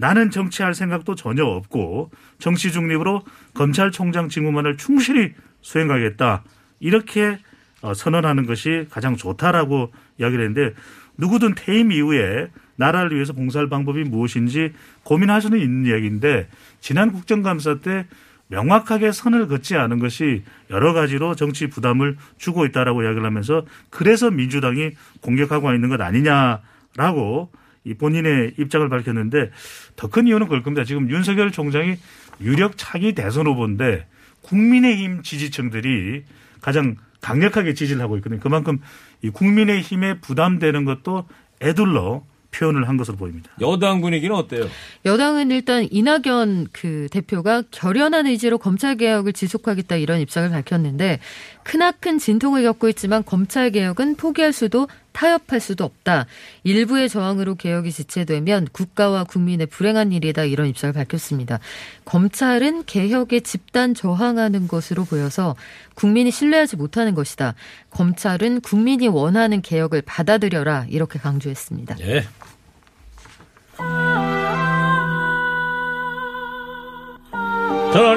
나는 0.00 0.30
정치할 0.30 0.72
생각도 0.72 1.14
전혀 1.14 1.44
없고 1.44 2.10
정치 2.38 2.72
중립으로 2.72 3.22
검찰총장 3.52 4.30
직무만을 4.30 4.78
충실히 4.78 5.34
수행하겠다. 5.60 6.42
이렇게 6.80 7.38
어, 7.82 7.92
선언하는 7.92 8.46
것이 8.46 8.86
가장 8.90 9.16
좋다라고 9.16 9.92
이야기를 10.18 10.44
했는데 10.46 10.74
누구든 11.18 11.54
퇴임 11.54 11.92
이후에 11.92 12.48
나라를 12.76 13.14
위해서 13.14 13.34
봉사할 13.34 13.68
방법이 13.68 14.04
무엇인지 14.04 14.72
고민할 15.02 15.42
수는 15.42 15.60
있는 15.60 15.90
이야기인데 15.90 16.48
지난 16.80 17.12
국정감사 17.12 17.80
때 17.80 18.06
명확하게 18.48 19.12
선을 19.12 19.48
긋지 19.48 19.76
않은 19.76 19.98
것이 19.98 20.44
여러 20.70 20.94
가지로 20.94 21.34
정치 21.34 21.68
부담을 21.68 22.16
주고 22.38 22.64
있다라고 22.64 23.02
이야기를 23.02 23.24
하면서 23.24 23.66
그래서 23.90 24.30
민주당이 24.30 24.92
공격하고 25.20 25.74
있는 25.74 25.90
것 25.90 26.00
아니냐라고 26.00 27.50
이 27.84 27.94
본인의 27.94 28.54
입장을 28.58 28.88
밝혔는데 28.88 29.50
더 29.96 30.08
큰 30.08 30.26
이유는 30.26 30.48
그럴 30.48 30.62
겁니다. 30.62 30.84
지금 30.84 31.08
윤석열 31.10 31.50
총장이 31.50 31.96
유력 32.40 32.76
차기 32.76 33.14
대선 33.14 33.46
후보인데 33.46 34.06
국민의힘 34.42 35.22
지지층들이 35.22 36.24
가장 36.60 36.96
강력하게 37.20 37.74
지지를 37.74 38.00
하고 38.02 38.16
있거든요. 38.16 38.40
그만큼 38.40 38.80
이 39.22 39.30
국민의힘에 39.30 40.20
부담되는 40.20 40.84
것도 40.84 41.26
애둘러 41.62 42.24
표현을 42.52 42.88
한 42.88 42.96
것으로 42.96 43.16
보입니다. 43.16 43.50
여당 43.60 44.00
분위기는 44.00 44.34
어때요? 44.34 44.66
여당은 45.04 45.52
일단 45.52 45.86
이낙연 45.88 46.68
그 46.72 47.06
대표가 47.12 47.62
결연한 47.70 48.26
의지로 48.26 48.58
검찰 48.58 48.96
개혁을 48.96 49.32
지속하겠다 49.34 49.94
이런 49.96 50.18
입장을 50.20 50.50
밝혔는데 50.50 51.20
크나큰 51.62 52.18
진통을 52.18 52.64
겪고 52.64 52.88
있지만 52.88 53.24
검찰 53.24 53.70
개혁은 53.70 54.16
포기할 54.16 54.52
수도 54.52 54.88
타협할 55.12 55.60
수도 55.60 55.84
없다. 55.84 56.26
일부의 56.64 57.08
저항으로 57.08 57.54
개혁이 57.54 57.92
지체되면 57.92 58.68
국가와 58.72 59.24
국민의 59.24 59.66
불행한 59.66 60.12
일이다 60.12 60.44
이런 60.44 60.66
입장을 60.68 60.92
밝혔습니다. 60.92 61.60
검찰은 62.04 62.84
개혁에 62.84 63.40
집단 63.40 63.94
저항하는 63.94 64.68
것으로 64.68 65.04
보여서 65.04 65.56
국민이 65.94 66.30
신뢰하지 66.30 66.76
못하는 66.76 67.14
것이다. 67.14 67.54
검찰은 67.90 68.60
국민이 68.60 69.08
원하는 69.08 69.62
개혁을 69.62 70.02
받아들여라 70.02 70.86
이렇게 70.88 71.18
강조했습니다. 71.18 71.96
예. 72.00 72.24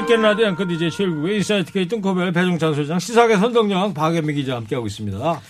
허케 0.03 0.17
라디오 0.17 0.47
앵커 0.47 0.67
DJ 0.67 0.91
최일구 0.91 1.37
인사이트 1.37 1.71
K 1.71 1.87
뚱커벨 1.87 2.33
배종찬 2.33 2.75
소장 2.75 2.99
시사계 2.99 3.37
선덕여왕 3.37 3.93
박연미 3.93 4.33
기자 4.33 4.57
함께하고 4.57 4.85
있습니다. 4.85 5.41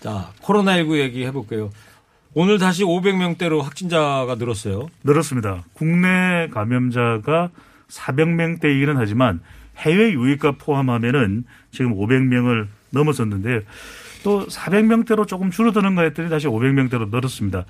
자 0.00 0.30
코로나19 0.42 0.98
얘기 0.98 1.24
해볼게요. 1.26 1.70
오늘 2.34 2.58
다시 2.58 2.84
500명대로 2.84 3.62
확진자가 3.62 4.36
늘었어요. 4.38 4.88
늘었습니다. 5.02 5.64
국내 5.72 6.48
감염자가 6.52 7.50
400명대이기는 7.88 8.94
하지만 8.96 9.40
해외 9.78 10.12
유입과 10.12 10.52
포함하면은 10.52 11.44
지금 11.72 11.96
500명을 11.96 12.68
넘어섰는데 12.90 13.62
또 14.22 14.46
400명대로 14.46 15.26
조금 15.26 15.50
줄어드는가 15.50 16.02
했더니 16.02 16.28
다시 16.28 16.46
500명대로 16.46 17.10
늘었습니다. 17.10 17.64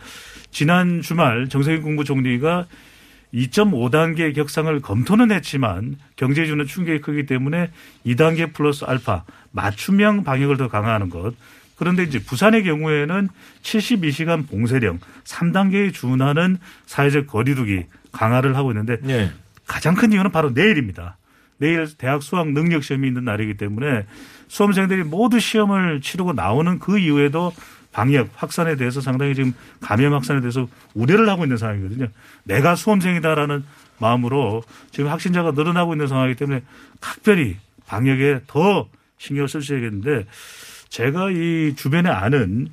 지난 0.51 1.03
주말 1.03 1.49
정세균 1.49 1.83
국무총리가 1.83 2.67
2.5단계 3.35 4.35
격상을 4.35 4.81
검토는 4.81 5.31
했지만 5.31 5.97
경제에 6.17 6.47
주는 6.47 6.67
충격이 6.67 7.01
크기 7.01 7.27
때문에 7.27 7.71
2단계 8.07 8.55
플러스 8.55 8.85
알파 8.87 9.25
맞춤형 9.53 10.25
방역을 10.25 10.57
더 10.57 10.69
강화하는 10.69 11.11
것. 11.11 11.35
그런데 11.79 12.03
이제 12.03 12.19
부산의 12.19 12.65
경우에는 12.65 13.29
72시간 13.63 14.49
봉쇄령 14.49 14.99
3단계에 15.25 15.95
준하는 15.95 16.59
사회적 16.87 17.27
거리두기 17.29 17.87
강화를 18.13 18.57
하고 18.57 18.73
있는데 18.73 18.99
네. 19.01 19.31
가장 19.67 19.95
큰 19.95 20.13
이유는 20.13 20.33
바로 20.33 20.51
내일입니다. 20.51 21.17
내일 21.59 21.87
대학 21.97 22.23
수학 22.23 22.51
능력 22.53 22.83
시험이 22.83 23.09
있는 23.09 23.25
날이기 23.25 23.57
때문에 23.57 24.07
수험생들이 24.49 25.05
모두 25.05 25.41
시험을 25.41 26.01
치르고 26.01 26.33
나오는 26.33 26.79
그 26.79 26.99
이후에도 26.99 27.53
방역 27.93 28.29
확산에 28.35 28.77
대해서 28.77 29.01
상당히 29.01 29.35
지금 29.35 29.55
감염 29.81 30.15
확산에 30.15 30.41
대해서 30.41 30.69
우려를 30.95 31.29
하고 31.29 31.45
있는 31.45 31.57
상황이거든요. 31.57 32.09
내가 32.45 32.77
수험생이다라는 32.77 33.65
마음으로 33.99 34.63
지금 34.91 35.11
확진자가 35.11 35.53
늘어나고 35.53 35.95
있는 35.95 36.07
상황이기 36.07 36.39
때문에 36.39 36.63
각별히 37.01 37.57
방역에 37.87 38.41
더 38.47 38.89
신경을 39.19 39.49
쓰셔야겠는데 39.49 40.27
제가 40.89 41.31
이 41.31 41.75
주변에 41.77 42.09
아는 42.09 42.69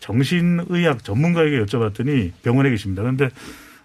정신의학 0.00 1.04
전문가에게 1.04 1.60
여쭤봤더니 1.64 2.32
병원에 2.42 2.70
계십니다. 2.70 3.02
그런데 3.02 3.28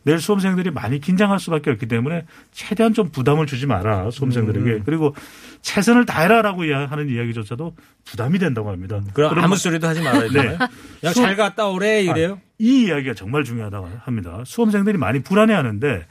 내일 0.04 0.20
수험생들이 0.20 0.72
많이 0.72 1.00
긴장할 1.00 1.40
수밖에 1.40 1.72
없기 1.72 1.88
때문에 1.88 2.26
최대한 2.52 2.94
좀 2.94 3.10
부담을 3.10 3.46
주지 3.48 3.66
마라 3.66 4.12
수험생들에게 4.12 4.72
음. 4.72 4.82
그리고 4.86 5.16
최선을 5.62 6.06
다해라라고 6.06 6.64
하는 6.74 7.10
이야기조차도 7.10 7.74
부담이 8.06 8.38
된다고 8.38 8.70
합니다. 8.70 9.02
그럼 9.14 9.32
아무 9.40 9.50
말- 9.50 9.58
소리도 9.58 9.88
하지 9.88 10.02
말아야 10.02 10.30
네. 10.30 10.58
야, 11.06 11.14
잘 11.14 11.36
갔다 11.38 11.68
오래 11.70 12.04
이래요? 12.04 12.40
이 12.60 12.86
이야기가 12.86 13.14
정말 13.14 13.46
중요하다고 13.46 13.90
합니다. 14.04 14.44
수험생들이 14.46 14.98
많이 14.98 15.22
불안해하는데 15.24 16.06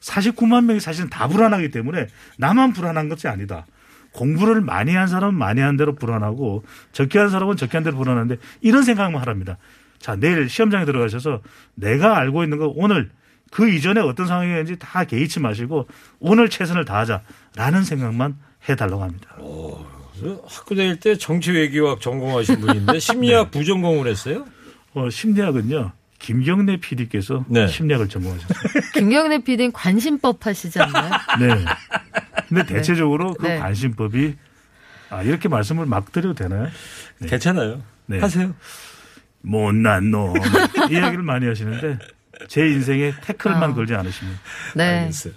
49만 0.00 0.64
명이 0.66 0.80
사실은 0.80 1.08
다 1.08 1.26
불안하기 1.26 1.70
때문에 1.70 2.06
나만 2.36 2.74
불안한 2.74 3.08
것이 3.08 3.28
아니다. 3.28 3.64
공부를 4.12 4.60
많이 4.60 4.94
한 4.94 5.06
사람은 5.06 5.34
많이 5.34 5.60
한 5.60 5.76
대로 5.76 5.94
불안하고 5.94 6.64
적게 6.92 7.18
한 7.18 7.28
사람은 7.28 7.56
적게 7.56 7.76
한 7.76 7.84
대로 7.84 7.96
불안한데 7.96 8.36
이런 8.60 8.82
생각만 8.82 9.20
하랍니다. 9.20 9.58
자 9.98 10.16
내일 10.16 10.48
시험장에 10.48 10.84
들어가셔서 10.84 11.40
내가 11.74 12.16
알고 12.18 12.44
있는 12.44 12.58
거 12.58 12.72
오늘 12.74 13.10
그 13.50 13.68
이전에 13.68 14.00
어떤 14.00 14.26
상황이었는지 14.26 14.78
다 14.78 15.04
개의치 15.04 15.40
마시고 15.40 15.88
오늘 16.20 16.48
최선을 16.48 16.84
다하자라는 16.84 17.82
생각만 17.84 18.36
해달라고 18.68 19.02
합니다. 19.02 19.36
저 20.20 20.42
학교 20.46 20.74
다닐 20.74 20.98
때 20.98 21.16
정치 21.16 21.52
외교학 21.52 22.00
전공하신 22.00 22.60
분인데 22.60 22.98
심리학 23.00 23.50
부전공을 23.50 24.08
했어요? 24.08 24.46
어, 24.94 25.08
심리학은요 25.08 25.92
김경래 26.18 26.78
PD께서 26.78 27.44
네. 27.48 27.66
심리학을 27.68 28.08
전공하셨어요. 28.08 28.58
김경래 28.94 29.38
PD는 29.38 29.72
관심법 29.72 30.46
하시지 30.46 30.80
않나요? 30.80 31.10
네. 31.38 31.64
근데 32.48 32.66
대체적으로 32.66 33.34
그 33.34 33.46
네. 33.46 33.58
관심법이 33.58 34.36
아 35.10 35.22
이렇게 35.22 35.48
말씀을 35.48 35.86
막 35.86 36.12
드려도 36.12 36.34
되나요? 36.34 36.68
네. 37.18 37.28
괜찮아요. 37.28 37.82
네. 38.06 38.18
하세요. 38.18 38.54
못난 39.40 40.10
놈 40.10 40.34
이야기를 40.90 41.22
많이 41.22 41.46
하시는데 41.46 41.98
제 42.48 42.66
인생에 42.66 43.12
태클만 43.22 43.70
아. 43.70 43.74
걸지 43.74 43.94
않으시면 43.94 44.38
네. 44.74 45.00
알겠어요. 45.00 45.32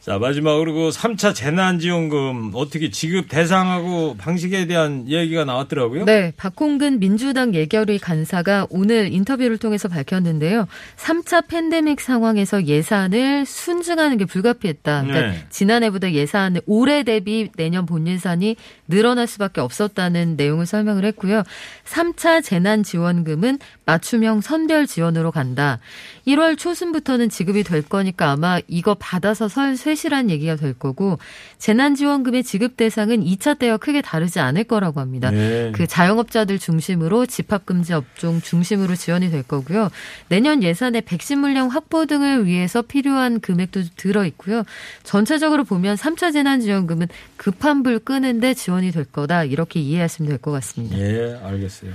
자, 0.00 0.18
마지막으로 0.18 0.72
그 0.72 0.88
3차 0.88 1.34
재난지원금 1.34 2.52
어떻게 2.54 2.88
지급 2.88 3.28
대상하고 3.28 4.16
방식에 4.16 4.66
대한 4.66 5.06
얘기가 5.06 5.44
나왔더라고요. 5.44 6.06
네, 6.06 6.32
박홍근 6.38 7.00
민주당 7.00 7.54
예결위 7.54 7.98
간사가 7.98 8.66
오늘 8.70 9.12
인터뷰를 9.12 9.58
통해서 9.58 9.88
밝혔는데요. 9.88 10.66
3차 10.96 11.48
팬데믹 11.48 12.00
상황에서 12.00 12.64
예산을 12.64 13.44
순증하는 13.44 14.16
게 14.16 14.24
불가피했다. 14.24 15.02
그러니까 15.02 15.32
네. 15.32 15.44
지난해보다 15.50 16.12
예산을 16.12 16.62
올해 16.64 17.02
대비 17.02 17.50
내년 17.56 17.84
본 17.84 18.08
예산이 18.08 18.56
늘어날 18.88 19.26
수밖에 19.26 19.60
없었다는 19.60 20.36
내용을 20.36 20.64
설명을 20.64 21.04
했고요. 21.04 21.42
3차 21.84 22.42
재난지원금은 22.42 23.58
맞춤형 23.84 24.40
선별 24.40 24.86
지원으로 24.86 25.30
간다. 25.30 25.78
1월 26.26 26.56
초순부터는 26.56 27.28
지급이 27.28 27.64
될 27.64 27.82
거니까 27.82 28.30
아마 28.30 28.60
이거 28.66 28.94
받아서 28.94 29.48
설 29.48 29.76
쇠실한 29.90 30.30
얘기가 30.30 30.56
될 30.56 30.74
거고 30.74 31.18
재난지원금의 31.58 32.44
지급 32.44 32.76
대상은 32.76 33.24
2차 33.24 33.58
때와 33.58 33.76
크게 33.76 34.02
다르지 34.02 34.40
않을 34.40 34.64
거라고 34.64 35.00
합니다. 35.00 35.30
네. 35.30 35.72
그 35.74 35.86
자영업자들 35.86 36.58
중심으로 36.58 37.26
집합금지 37.26 37.92
업종 37.92 38.40
중심으로 38.40 38.94
지원이 38.94 39.30
될 39.30 39.42
거고요. 39.42 39.90
내년 40.28 40.62
예산에 40.62 41.00
백신 41.02 41.38
물량 41.38 41.68
확보 41.68 42.06
등을 42.06 42.46
위해서 42.46 42.82
필요한 42.82 43.40
금액도 43.40 43.82
들어 43.96 44.24
있고요. 44.26 44.64
전체적으로 45.02 45.64
보면 45.64 45.96
3차 45.96 46.32
재난지원금은 46.32 47.08
급한 47.36 47.82
불 47.82 47.98
끄는데 47.98 48.54
지원이 48.54 48.92
될 48.92 49.04
거다 49.04 49.44
이렇게 49.44 49.80
이해하시면 49.80 50.28
될 50.28 50.40
것 50.40 50.52
같습니다. 50.52 50.98
예, 50.98 51.38
알겠어요. 51.42 51.92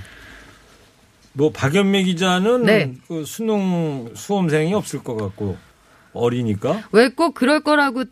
뭐 1.32 1.50
박연미 1.50 2.04
기자는 2.04 2.62
네. 2.62 2.94
그 3.08 3.24
수능 3.24 4.10
수험생이 4.14 4.72
없을 4.72 5.02
것 5.02 5.16
같고 5.16 5.56
어리니까 6.16 6.82
왜 6.92 7.08
꼭 7.10 7.34
그럴 7.34 7.60
거라고 7.60 8.04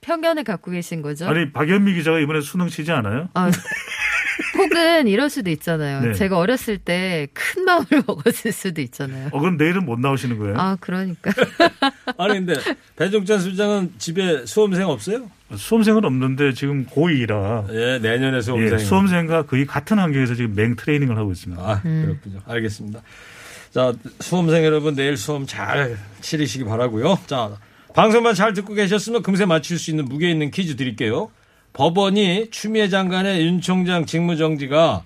편견을 0.00 0.44
갖고 0.44 0.70
계신 0.70 1.00
거죠? 1.02 1.26
아니 1.28 1.52
박연미 1.52 1.94
기자가 1.94 2.18
이번에 2.18 2.40
수능 2.40 2.68
치지 2.68 2.90
않아요? 2.92 3.28
아, 3.34 3.50
혹은 4.56 5.06
이럴 5.08 5.30
수도 5.30 5.50
있잖아요. 5.50 6.00
네. 6.00 6.12
제가 6.14 6.38
어렸을 6.38 6.78
때 6.78 7.28
큰 7.34 7.64
마음을 7.64 7.86
먹었을 8.06 8.52
수도 8.52 8.80
있잖아요. 8.80 9.28
어 9.32 9.38
그럼 9.40 9.56
내일은 9.56 9.84
못 9.84 9.98
나오시는 10.00 10.38
거예요? 10.38 10.56
아, 10.58 10.76
그러니까. 10.80 11.30
아니 12.18 12.34
근데 12.34 12.54
배종찬 12.96 13.40
수장은 13.40 13.92
집에 13.98 14.44
수험생 14.46 14.88
없어요? 14.88 15.30
수험생은 15.54 16.04
없는데 16.04 16.52
지금 16.54 16.86
고2라 16.86 17.72
예, 17.74 17.98
내년에 18.00 18.40
수험생. 18.40 18.72
예, 18.74 18.78
수험생과 18.78 19.42
거의 19.46 19.66
같은 19.66 19.98
환경에서 19.98 20.34
지금 20.34 20.54
맹 20.54 20.76
트레이닝을 20.76 21.16
하고 21.16 21.30
있습니다. 21.32 21.62
아, 21.62 21.80
그렇군요. 21.82 22.40
알겠습니다. 22.46 23.02
자, 23.72 23.94
수험생 24.20 24.64
여러분 24.64 24.94
내일 24.94 25.16
수험 25.16 25.46
잘 25.46 25.98
치르시기 26.20 26.64
바라고요. 26.64 27.18
자, 27.26 27.56
방송만 27.94 28.34
잘 28.34 28.52
듣고 28.52 28.74
계셨으면 28.74 29.22
금세 29.22 29.46
맞출 29.46 29.78
수 29.78 29.90
있는 29.90 30.04
무게 30.04 30.30
있는 30.30 30.50
퀴즈 30.50 30.76
드릴게요. 30.76 31.30
법원이 31.72 32.50
추미애 32.50 32.90
장관의 32.90 33.46
윤 33.46 33.62
총장 33.62 34.04
직무정지가 34.04 35.04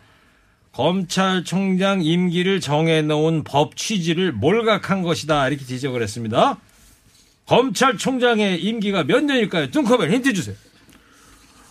검찰총장 0.72 2.02
임기를 2.02 2.60
정해놓은 2.60 3.44
법 3.44 3.76
취지를 3.76 4.32
몰각한 4.32 5.02
것이다. 5.02 5.48
이렇게 5.48 5.64
지적을 5.64 6.02
했습니다. 6.02 6.58
검찰총장의 7.46 8.62
임기가 8.62 9.04
몇 9.04 9.22
년일까요? 9.24 9.70
뚱커벨 9.70 10.10
힌트 10.10 10.34
주세요. 10.34 10.56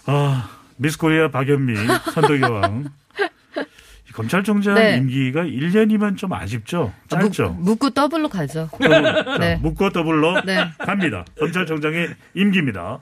아 0.06 0.50
미스 0.78 0.98
코리아 0.98 1.30
박연미 1.30 1.76
선덕여왕 2.14 2.86
이 2.86 3.05
검찰총장 4.16 4.76
네. 4.76 4.96
임기가 4.98 5.44
1년이면 5.44 6.18
좀 6.18 6.32
아쉽죠? 6.34 6.94
아, 7.12 7.18
묻- 7.18 7.34
짧죠? 7.34 7.54
묻고 7.60 7.90
더블로 7.90 8.30
가죠. 8.30 8.70
자, 8.82 9.38
네. 9.40 9.58
묻고 9.58 9.90
더블로 9.90 10.42
네. 10.46 10.58
갑니다. 10.80 11.26
검찰총장의 11.38 12.10
임기입니다. 12.34 13.00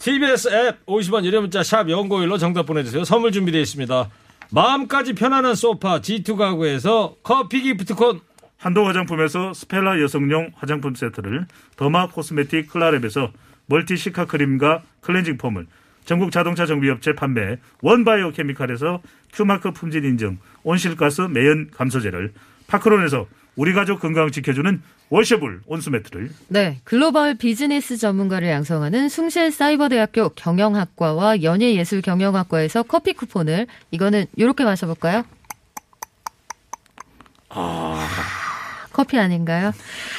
TBS 0.00 0.48
앱 0.52 0.86
50원 0.86 1.24
유료 1.24 1.40
문자 1.40 1.62
샵 1.62 1.88
연고일로 1.88 2.38
정답 2.38 2.66
보내주세요. 2.66 3.04
선물 3.04 3.30
준비되어 3.32 3.60
있습니다. 3.60 4.08
마음까지 4.50 5.14
편안한 5.14 5.54
소파 5.54 6.00
G2 6.00 6.36
가구에서 6.36 7.14
커피 7.22 7.62
기프트콘 7.62 8.20
한도 8.56 8.84
화장품에서 8.84 9.52
스펠라 9.54 10.00
여성용 10.00 10.50
화장품 10.56 10.94
세트를 10.94 11.46
derma 11.76 12.08
cosmetic 12.08 12.68
클라랩에서 12.72 13.30
멀티 13.66 13.96
시카 13.96 14.24
크림과 14.24 14.82
클렌징 15.02 15.36
폼을 15.38 15.66
전국 16.08 16.32
자동차 16.32 16.64
정비업체 16.64 17.12
판매 17.12 17.58
원바이오 17.82 18.32
케미칼에서 18.32 19.02
큐마크 19.30 19.72
품질 19.72 20.06
인증 20.06 20.38
온실가스 20.62 21.20
매연 21.20 21.68
감소제를 21.70 22.32
파크론에서 22.66 23.26
우리 23.56 23.74
가족 23.74 24.00
건강 24.00 24.30
지켜주는 24.30 24.80
washable 25.10 25.60
온수매트를 25.66 26.30
네, 26.48 26.80
글로벌 26.84 27.34
비즈니스 27.34 27.98
전문가를 27.98 28.48
양성하는 28.48 29.10
숭실 29.10 29.50
사이버대학교 29.50 30.30
경영학과와 30.30 31.42
연예예술경영학과에서 31.42 32.84
커피 32.84 33.12
쿠폰을 33.12 33.66
이거는 33.90 34.24
이렇게 34.34 34.64
마셔볼까요? 34.64 35.24
커피 38.98 39.16
아닌가요? 39.16 39.70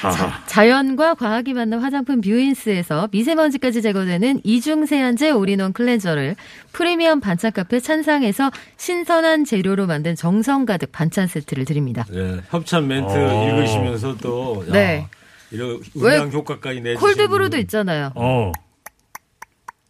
자, 0.01 0.41
자연과 0.45 1.15
과학이 1.15 1.53
만난 1.53 1.81
화장품 1.81 2.21
뷰인스에서 2.21 3.09
미세먼지까지 3.11 3.81
제거되는 3.81 4.39
이중 4.45 4.85
세안제 4.85 5.31
all-in-one 5.31 5.73
cleanser를 5.73 6.37
프리미엄 6.71 7.19
반찬 7.19 7.51
카페 7.51 7.81
찬상에서 7.81 8.51
신선한 8.77 9.43
재료로 9.43 9.85
만든 9.85 10.15
정성 10.15 10.65
가득 10.65 10.93
반찬 10.93 11.27
세트를 11.27 11.65
드립니다. 11.65 12.05
예, 12.13 12.39
협찬 12.47 12.87
멘트 12.87 13.11
어. 13.11 13.49
읽으시면서 13.49 14.15
또 14.21 14.63
야, 14.69 14.71
네. 14.71 15.07
이런 15.51 15.81
왜 15.95 16.15
음향 16.15 16.31
효과까지 16.31 16.79
내주시는 16.79 17.01
콜드브루도 17.01 17.57
있잖아요. 17.57 18.13
어, 18.15 18.53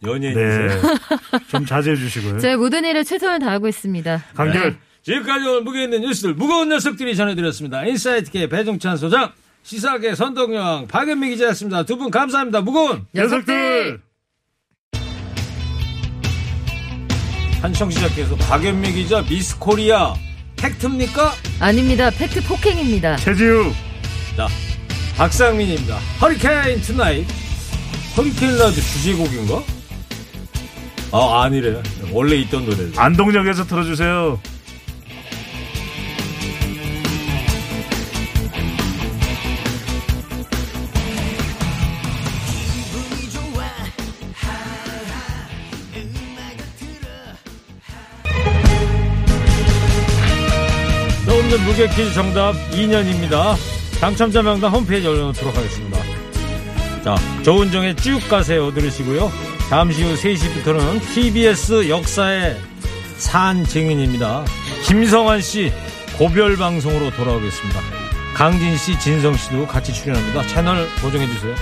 연예인이세요. 0.04 0.66
네. 0.66 0.80
좀 1.48 1.64
자제해 1.64 1.94
주시고요. 1.94 2.40
제 2.40 2.56
모든 2.56 2.84
일에 2.84 3.04
최선을 3.04 3.38
다하고 3.38 3.68
있습니다. 3.68 4.24
강결 4.34 4.76
지금까지 5.02 5.46
오늘 5.46 5.62
무게 5.62 5.84
있는 5.84 6.02
뉴스들 6.02 6.34
무거운 6.34 6.68
녀석들이 6.68 7.16
전해드렸습니다. 7.16 7.84
인사이트계 7.86 8.48
배종찬 8.48 8.96
소장 8.96 9.32
시사계 9.62 10.14
선동영 10.14 10.88
박연미 10.88 11.30
기자였습니다. 11.30 11.84
두 11.84 11.96
분 11.96 12.10
감사합니다. 12.10 12.60
무거운 12.60 13.06
녀석들 13.14 14.00
한 17.62 17.72
청취자께서 17.72 18.36
박연미 18.36 18.92
기자 18.92 19.22
미스 19.22 19.58
코리아 19.58 20.14
팩트입니까? 20.56 21.32
아닙니다. 21.60 22.10
팩트 22.10 22.42
폭행입니다. 22.44 23.16
최지우 23.16 23.72
자, 24.36 24.46
박상민입니다. 25.16 25.96
허리케인 26.20 26.80
tonight. 26.82 27.26
허리케인 28.16 28.56
라디오 28.58 28.74
주제곡인가? 28.80 29.62
아, 31.12 31.42
아니래. 31.42 31.82
원래 32.12 32.36
있던 32.36 32.64
노래. 32.66 32.90
안동역에서 32.96 33.64
틀어주세요. 33.64 34.38
무게 51.70 51.86
퀴즈 51.86 52.12
정답 52.12 52.52
2년입니다. 52.72 53.54
당첨자 54.00 54.42
명단 54.42 54.72
홈페이지 54.72 55.06
올려놓도록 55.06 55.56
하겠습니다. 55.56 56.00
자, 57.04 57.14
조은정의 57.44 57.94
쭉 57.94 58.18
가세요 58.28 58.74
들으시고요. 58.74 59.30
잠시 59.68 60.02
후 60.02 60.14
3시부터는 60.16 61.00
TBS 61.14 61.88
역사의 61.88 62.56
산 63.18 63.64
증인입니다. 63.64 64.44
김성환 64.84 65.42
씨 65.42 65.72
고별 66.18 66.56
방송으로 66.56 67.12
돌아오겠습니다. 67.12 67.80
강진 68.34 68.76
씨, 68.76 68.98
진성 68.98 69.36
씨도 69.36 69.68
같이 69.68 69.92
출연합니다. 69.92 70.48
채널 70.48 70.88
고정해 71.00 71.24
주세요. 71.28 71.54